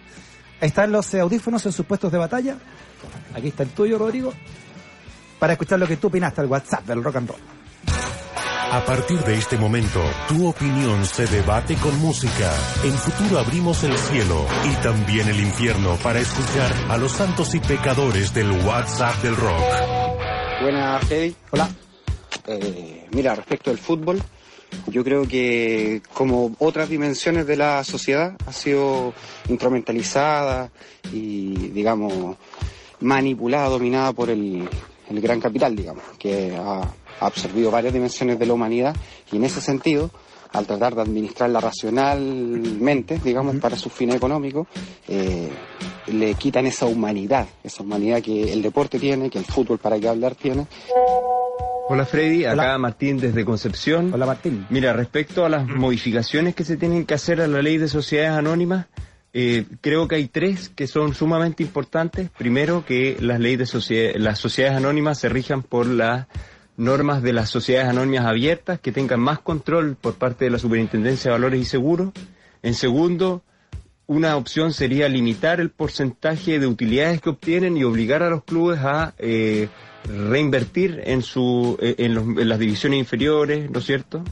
Están 0.62 0.92
los 0.92 1.14
eh, 1.14 1.20
audífonos 1.20 1.66
en 1.66 1.72
sus 1.72 1.86
puestos 1.86 2.12
de 2.12 2.18
batalla. 2.18 2.58
Aquí 3.34 3.48
está 3.48 3.64
el 3.64 3.70
tuyo, 3.70 3.98
Rodrigo. 3.98 4.34
Para 5.40 5.54
escuchar 5.54 5.80
lo 5.80 5.88
que 5.88 5.98
tú 5.98 6.08
opinaste 6.08 6.42
al 6.42 6.48
WhatsApp 6.48 6.86
del 6.86 7.04
rock 7.04 7.16
and 7.18 7.30
roll. 7.30 7.40
A 8.70 8.84
partir 8.84 9.18
de 9.20 9.38
este 9.38 9.58
momento, 9.58 10.02
tu 10.28 10.46
opinión 10.46 11.06
se 11.06 11.26
debate 11.28 11.76
con 11.76 11.98
música. 12.00 12.52
En 12.84 12.94
futuro 12.94 13.40
abrimos 13.40 13.84
el 13.84 13.98
cielo 13.98 14.46
y 14.66 14.76
también 14.84 15.28
el 15.30 15.40
infierno 15.40 15.96
para 16.04 16.20
escuchar 16.20 16.74
a 16.90 16.98
los 16.98 17.14
santos 17.14 17.56
y 17.56 17.60
pecadores 17.60 18.34
del 18.34 18.52
WhatsApp 18.52 19.16
del 19.24 19.38
rock. 19.38 19.62
Buenas, 20.62 21.06
Freddy. 21.06 21.36
Hola. 21.52 21.70
Eh, 22.48 23.08
mira, 23.12 23.36
respecto 23.36 23.72
al 23.72 23.78
fútbol, 23.78 24.22
yo 24.88 25.04
creo 25.04 25.28
que 25.28 26.02
como 26.14 26.56
otras 26.60 26.90
dimensiones 26.90 27.46
de 27.46 27.58
la 27.58 27.84
sociedad 27.84 28.36
ha 28.46 28.54
sido 28.54 29.14
instrumentalizada 29.50 30.72
y, 31.12 31.54
digamos, 31.70 32.38
manipulada, 33.02 33.70
dominada 33.70 34.14
por 34.14 34.30
el, 34.30 34.68
el 35.10 35.22
gran 35.22 35.40
capital, 35.40 35.76
digamos, 35.76 36.04
que 36.18 36.56
ha, 36.56 36.82
absorbido 37.20 37.72
varias 37.72 37.94
dimensiones 37.94 38.38
de 38.38 38.46
la 38.46 38.54
humanidad 38.54 38.96
y 39.32 39.38
en 39.38 39.44
ese 39.44 39.60
sentido, 39.60 40.12
al 40.54 40.68
tratar 40.68 40.94
de 40.94 41.02
administrarla 41.02 41.60
racionalmente, 41.60 43.20
digamos, 43.24 43.56
para 43.58 43.76
sus 43.76 43.92
fines 43.92 44.16
económicos, 44.16 44.68
eh, 45.08 45.50
le 46.08 46.36
quitan 46.36 46.68
esa 46.68 46.86
humanidad, 46.86 47.48
esa 47.64 47.82
humanidad 47.82 48.22
que 48.22 48.54
el 48.54 48.62
deporte 48.62 49.00
tiene, 49.00 49.30
que 49.32 49.40
el 49.40 49.46
fútbol, 49.46 49.80
para 49.80 50.00
qué 50.00 50.08
hablar, 50.08 50.36
tiene, 50.36 50.68
Hola 51.90 52.06
Freddy, 52.06 52.44
acá 52.44 52.54
Hola. 52.54 52.78
Martín 52.80 53.18
desde 53.18 53.46
Concepción. 53.46 54.14
Hola, 54.14 54.26
Martín. 54.26 54.66
Mira, 54.70 54.92
respecto 54.92 55.46
a 55.46 55.50
las 55.50 55.66
modificaciones 55.66 56.54
que 56.54 56.66
se 56.66 56.76
tienen 56.76 57.06
que 57.06 57.14
hacer 57.14 57.40
a 57.40 57.48
la 57.48 57.62
ley 57.62 57.78
de 57.78 57.88
sociedades 57.88 58.38
anónimas, 58.38 58.88
eh, 59.32 59.64
creo 59.80 60.06
que 60.10 60.16
hay 60.16 60.28
tres 60.28 60.68
que 60.68 60.86
son 60.86 61.14
sumamente 61.14 61.64
importantes. 61.64 62.30
Primero, 62.38 62.86
que 62.86 63.16
las 63.22 63.40
leyes 63.40 63.60
de 63.60 63.66
sociedad, 63.68 64.16
las 64.18 64.38
sociedades 64.38 64.78
anónimas 64.78 65.18
se 65.18 65.30
rijan 65.30 65.64
por 65.64 65.86
las 65.86 66.28
normas 66.76 67.24
de 67.24 67.32
las 67.32 67.50
sociedades 67.50 67.90
anónimas 67.90 68.26
abiertas, 68.26 68.82
que 68.82 68.92
tengan 68.92 69.22
más 69.22 69.40
control 69.40 69.96
por 69.96 70.16
parte 70.16 70.44
de 70.44 70.52
la 70.52 70.60
Superintendencia 70.60 71.32
de 71.32 71.38
Valores 71.38 71.62
y 71.62 71.66
Seguros. 71.66 72.12
En 72.64 72.74
segundo, 72.74 73.44
una 74.08 74.36
opción 74.38 74.74
sería 74.74 75.10
limitar 75.10 75.60
el 75.60 75.70
porcentaje 75.70 76.60
de 76.60 76.68
utilidades 76.68 77.22
que 77.22 77.30
obtienen 77.30 77.76
y 77.78 77.84
obligar 77.84 78.24
a 78.24 78.30
los 78.30 78.44
clubes 78.44 78.80
a 78.80 79.14
eh, 79.18 79.68
reinvertir 80.06 81.02
en, 81.06 81.22
su, 81.22 81.78
eh, 81.82 81.96
en, 82.00 82.16
los- 82.16 82.24
en 82.26 82.48
las 82.50 82.58
divisiones 82.60 83.00
inferiores, 83.00 83.70
¿no 83.70 83.80
es 83.80 83.86
cierto? 83.86 84.24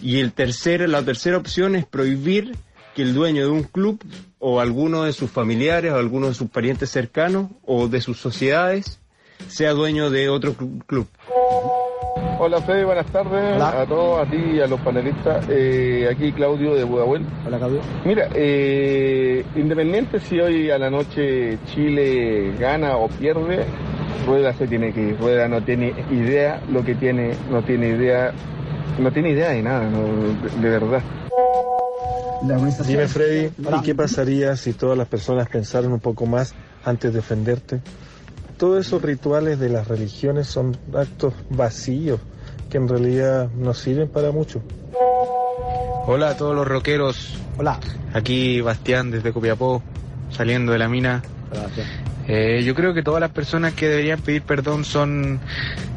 Y 0.00 0.20
el 0.20 0.32
tercer, 0.32 0.88
la 0.88 1.02
tercera 1.02 1.36
opción 1.36 1.74
es 1.74 1.84
prohibir 1.84 2.56
que 2.94 3.02
el 3.02 3.14
dueño 3.14 3.42
de 3.42 3.50
un 3.50 3.64
club 3.64 4.00
o 4.38 4.60
alguno 4.60 5.02
de 5.04 5.12
sus 5.12 5.30
familiares 5.30 5.92
o 5.92 5.96
alguno 5.96 6.28
de 6.28 6.34
sus 6.34 6.48
parientes 6.50 6.90
cercanos 6.90 7.50
o 7.64 7.88
de 7.88 8.00
sus 8.00 8.18
sociedades 8.20 9.00
sea 9.48 9.72
dueño 9.72 10.10
de 10.10 10.28
otro 10.28 10.54
clu- 10.56 10.84
club. 10.86 11.08
Hola 12.40 12.60
Fede, 12.62 12.84
buenas 12.84 13.06
tardes 13.06 13.56
Hola. 13.56 13.80
a 13.80 13.86
todos, 13.86 14.24
a 14.26 14.30
ti 14.30 14.36
y 14.36 14.60
a 14.60 14.68
los 14.68 14.80
panelistas. 14.80 15.44
Eh, 15.48 16.08
aquí 16.08 16.30
Claudio 16.32 16.74
de 16.76 16.84
Budahuel. 16.84 17.26
Hola, 17.44 17.58
Claudio. 17.58 17.80
Mira, 18.04 18.28
eh, 18.32 19.44
independiente 19.56 20.20
si 20.20 20.38
hoy 20.38 20.70
a 20.70 20.78
la 20.78 20.88
noche 20.88 21.58
Chile 21.66 22.52
gana 22.58 22.96
o 22.96 23.08
pierde, 23.08 23.64
Rueda 24.24 24.52
se 24.52 24.68
tiene 24.68 24.92
que 24.92 25.00
ir. 25.00 25.18
Rueda 25.18 25.48
no 25.48 25.62
tiene 25.62 25.92
idea 26.12 26.62
lo 26.70 26.84
que 26.84 26.94
tiene, 26.94 27.32
no 27.50 27.62
tiene 27.62 27.88
idea, 27.88 28.32
no 29.00 29.10
tiene 29.10 29.30
idea 29.30 29.48
de 29.50 29.62
nada, 29.62 29.90
no, 29.90 30.04
de, 30.04 30.62
de 30.62 30.68
verdad. 30.70 31.02
Dime 32.86 33.08
Freddy. 33.08 33.50
¿y 33.78 33.82
qué 33.82 33.94
pasaría 33.96 34.54
si 34.54 34.72
todas 34.72 34.96
las 34.96 35.08
personas 35.08 35.48
pensaran 35.48 35.90
un 35.92 36.00
poco 36.00 36.24
más 36.26 36.54
antes 36.84 37.12
de 37.12 37.18
defenderte? 37.18 37.80
Todos 38.58 38.84
esos 38.84 39.00
rituales 39.00 39.60
de 39.60 39.68
las 39.68 39.86
religiones 39.86 40.48
son 40.48 40.76
actos 40.92 41.32
vacíos 41.48 42.20
que 42.68 42.76
en 42.76 42.88
realidad 42.88 43.48
no 43.56 43.72
sirven 43.72 44.08
para 44.08 44.32
mucho. 44.32 44.60
Hola 46.06 46.30
a 46.30 46.36
todos 46.36 46.56
los 46.56 46.66
rockeros. 46.66 47.38
Hola. 47.56 47.78
Aquí 48.12 48.60
Bastián 48.60 49.12
desde 49.12 49.32
Copiapó, 49.32 49.80
saliendo 50.30 50.72
de 50.72 50.78
la 50.78 50.88
mina. 50.88 51.22
Eh, 52.26 52.64
yo 52.64 52.74
creo 52.74 52.94
que 52.94 53.02
todas 53.04 53.20
las 53.20 53.30
personas 53.30 53.74
que 53.74 53.88
deberían 53.88 54.20
pedir 54.20 54.42
perdón 54.42 54.84
son 54.84 55.38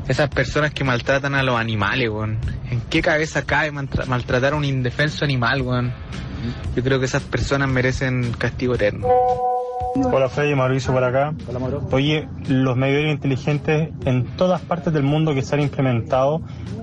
esas 0.07 0.29
personas 0.29 0.71
que 0.71 0.83
maltratan 0.83 1.33
a 1.33 1.41
los 1.41 1.59
animales, 1.59 2.09
weón. 2.09 2.37
¿En 2.69 2.79
qué 2.81 3.01
cabeza 3.01 3.41
cabe 3.41 3.71
maltratar 3.71 4.53
a 4.53 4.55
un 4.55 4.65
indefenso 4.65 5.25
animal, 5.25 5.63
weón? 5.63 5.91
Yo 6.75 6.83
creo 6.83 6.99
que 6.99 7.05
esas 7.05 7.23
personas 7.23 7.69
merecen 7.69 8.33
castigo 8.33 8.75
eterno. 8.75 9.07
Hola 9.95 10.29
Freddy, 10.29 10.55
Mauricio 10.55 10.93
por 10.93 11.03
acá. 11.03 11.33
Hola, 11.47 11.59
Mauro. 11.59 11.87
Oye, 11.91 12.27
los 12.47 12.77
medidores 12.77 13.11
inteligentes 13.11 13.89
en 14.05 14.25
todas 14.37 14.61
partes 14.61 14.93
del 14.93 15.03
mundo 15.03 15.33
que 15.33 15.41
se 15.41 15.55
han 15.55 15.61
implementado 15.61 16.41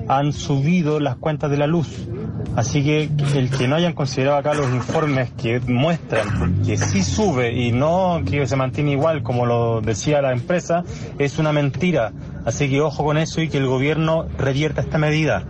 han 0.08 0.32
subido 0.32 1.00
las 1.00 1.16
cuentas 1.16 1.50
de 1.50 1.56
la 1.56 1.66
luz. 1.66 2.08
Así 2.56 2.82
que 2.82 3.10
el 3.34 3.50
que 3.50 3.68
no 3.68 3.76
hayan 3.76 3.92
considerado 3.92 4.38
acá 4.38 4.54
los 4.54 4.70
informes 4.70 5.30
que 5.32 5.60
muestran 5.60 6.62
que 6.64 6.76
sí 6.76 7.02
sube 7.02 7.52
y 7.52 7.72
no 7.72 8.20
que 8.28 8.46
se 8.46 8.56
mantiene 8.56 8.92
igual 8.92 9.22
como 9.22 9.46
lo 9.46 9.80
decía 9.80 10.22
la 10.22 10.32
empresa, 10.32 10.82
es 11.18 11.38
una 11.38 11.52
mentira. 11.52 12.12
Así 12.44 12.68
que 12.68 12.80
ojo 12.80 13.04
con 13.04 13.18
eso 13.18 13.40
y 13.40 13.48
que 13.48 13.58
el 13.58 13.66
gobierno 13.66 14.26
revierta 14.38 14.80
esta 14.80 14.98
medida. 14.98 15.44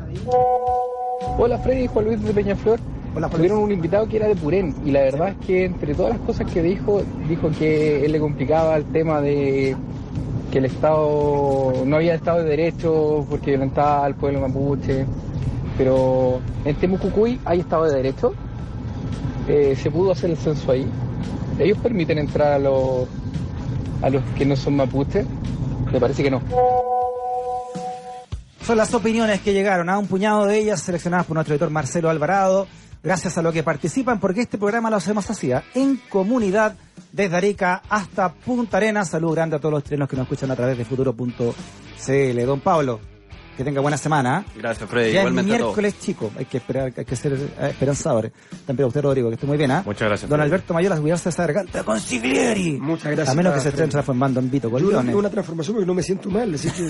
Hola 1.39 1.59
Freddy, 1.59 1.87
Juan 1.87 2.05
Luis 2.05 2.23
de 2.23 2.33
Peñaflor. 2.33 2.81
Tuvieron 3.27 3.59
un 3.59 3.73
invitado 3.73 4.07
que 4.09 4.17
era 4.17 4.29
de 4.29 4.37
Purén 4.37 4.75
y 4.85 4.93
la 4.93 5.01
verdad 5.01 5.29
es 5.31 5.47
que 5.47 5.65
entre 5.65 5.95
todas 5.95 6.13
las 6.13 6.21
cosas 6.21 6.51
que 6.53 6.63
dijo, 6.63 7.03
dijo 7.29 7.51
que 7.51 8.05
él 8.05 8.13
le 8.13 8.21
complicaba 8.21 8.77
el 8.77 8.85
tema 8.85 9.21
de 9.21 9.77
que 10.53 10.59
el 10.59 10.67
Estado 10.67 11.83
no 11.85 11.97
había 11.97 12.15
Estado 12.15 12.43
de 12.43 12.51
Derecho 12.51 13.27
porque 13.29 13.51
violentaba 13.51 14.05
al 14.05 14.15
pueblo 14.15 14.41
mapuche. 14.41 15.05
Pero 15.77 16.41
en 16.65 16.77
Temucucuy 16.77 17.41
hay 17.45 17.61
Estado 17.61 17.85
de 17.85 17.97
Derecho. 17.97 18.35
Eh, 19.49 19.77
se 19.81 19.91
pudo 19.91 20.13
hacer 20.13 20.31
el 20.31 20.37
censo 20.37 20.73
ahí. 20.73 20.87
Ellos 21.59 21.79
permiten 21.79 22.19
entrar 22.19 22.53
a 22.53 22.59
los 22.59 23.09
a 24.01 24.11
los 24.11 24.23
que 24.37 24.47
no 24.47 24.55
son 24.55 24.77
mapuches. 24.77 25.27
Me 25.93 25.99
parece 25.99 26.23
que 26.23 26.31
no. 26.31 26.41
Son 28.65 28.77
las 28.77 28.93
opiniones 28.93 29.41
que 29.41 29.55
llegaron 29.55 29.89
a 29.89 29.99
un 29.99 30.07
puñado 30.07 30.45
de 30.45 30.59
ellas 30.59 30.83
seleccionadas 30.83 31.27
por 31.27 31.35
nuestro 31.35 31.55
editor 31.55 31.71
Marcelo 31.71 32.11
Alvarado, 32.11 32.67
gracias 33.03 33.39
a 33.39 33.43
lo 33.43 33.53
que 33.53 33.63
participan, 33.63 34.21
porque 34.21 34.43
este 34.43 34.59
programa 34.59 34.91
lo 34.91 34.97
hacemos 34.97 35.29
así, 35.31 35.53
¿ah? 35.53 35.63
en 35.75 35.97
comunidad, 36.09 36.77
desde 37.13 37.37
Arica 37.37 37.83
hasta 37.89 38.33
Punta 38.33 38.77
Arenas. 38.77 39.09
Salud 39.09 39.35
grande 39.35 39.57
a 39.57 39.59
todos 39.59 39.73
los 39.73 39.85
chilenos 39.85 40.09
que 40.09 40.17
nos 40.17 40.25
escuchan 40.25 40.51
a 40.51 40.57
través 40.57 40.77
de 40.77 40.85
futuro.cl. 40.85 42.47
Don 42.47 42.61
Pablo, 42.61 43.01
que 43.57 43.65
tenga 43.65 43.81
buena 43.81 43.97
semana. 43.97 44.37
¿ah? 44.37 44.53
Gracias, 44.57 44.89
Freddy. 44.89 45.13
Ya 45.13 45.21
es 45.21 45.27
Igualmente 45.27 45.53
a 45.53 45.59
todos. 45.59 45.77
miércoles, 45.77 46.01
chico. 46.01 46.31
Hay 46.37 46.45
que 46.45 46.59
esperar, 46.59 46.93
hay 46.97 47.05
que 47.05 47.17
ser 47.17 47.33
eh, 47.33 47.69
esperanzadores. 47.71 48.33
También 48.67 48.85
a 48.85 48.87
usted, 48.89 49.03
Rodrigo, 49.03 49.29
que 49.29 49.35
esté 49.35 49.47
muy 49.47 49.57
bien, 49.59 49.71
¿ah? 49.71 49.83
Muchas 49.85 50.09
gracias, 50.09 50.29
Don 50.29 50.37
Freddy. 50.37 50.49
Alberto 50.49 50.75
Mayola, 50.75 51.01
cuidarse 51.01 51.25
de 51.25 51.31
esa 51.31 51.43
garganta 51.43 51.83
con 51.85 52.01
Siglieri. 52.01 52.79
Muchas 52.79 53.07
gracias. 53.13 53.29
A 53.31 53.35
menos 53.35 53.55
que 53.55 53.61
se 53.61 53.71
estén 53.71 53.89
transformando 53.89 54.39
en 54.41 54.51
Vito 54.51 54.71
Yo 54.79 55.03
no 55.03 55.19
una 55.19 55.31
transformación 55.31 55.75
porque 55.75 55.87
no 55.87 55.95
me 55.95 56.03
siento 56.03 56.31
mal, 56.31 56.55
así 56.55 56.71
que 56.71 56.89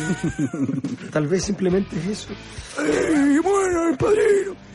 tal 1.11 1.27
vez 1.27 1.45
simplemente 1.45 1.97
es 1.99 2.07
eso. 2.07 2.29
¡Ey, 2.81 3.39
bueno, 3.39 3.89
el 3.89 3.97
padrino! 3.97 4.68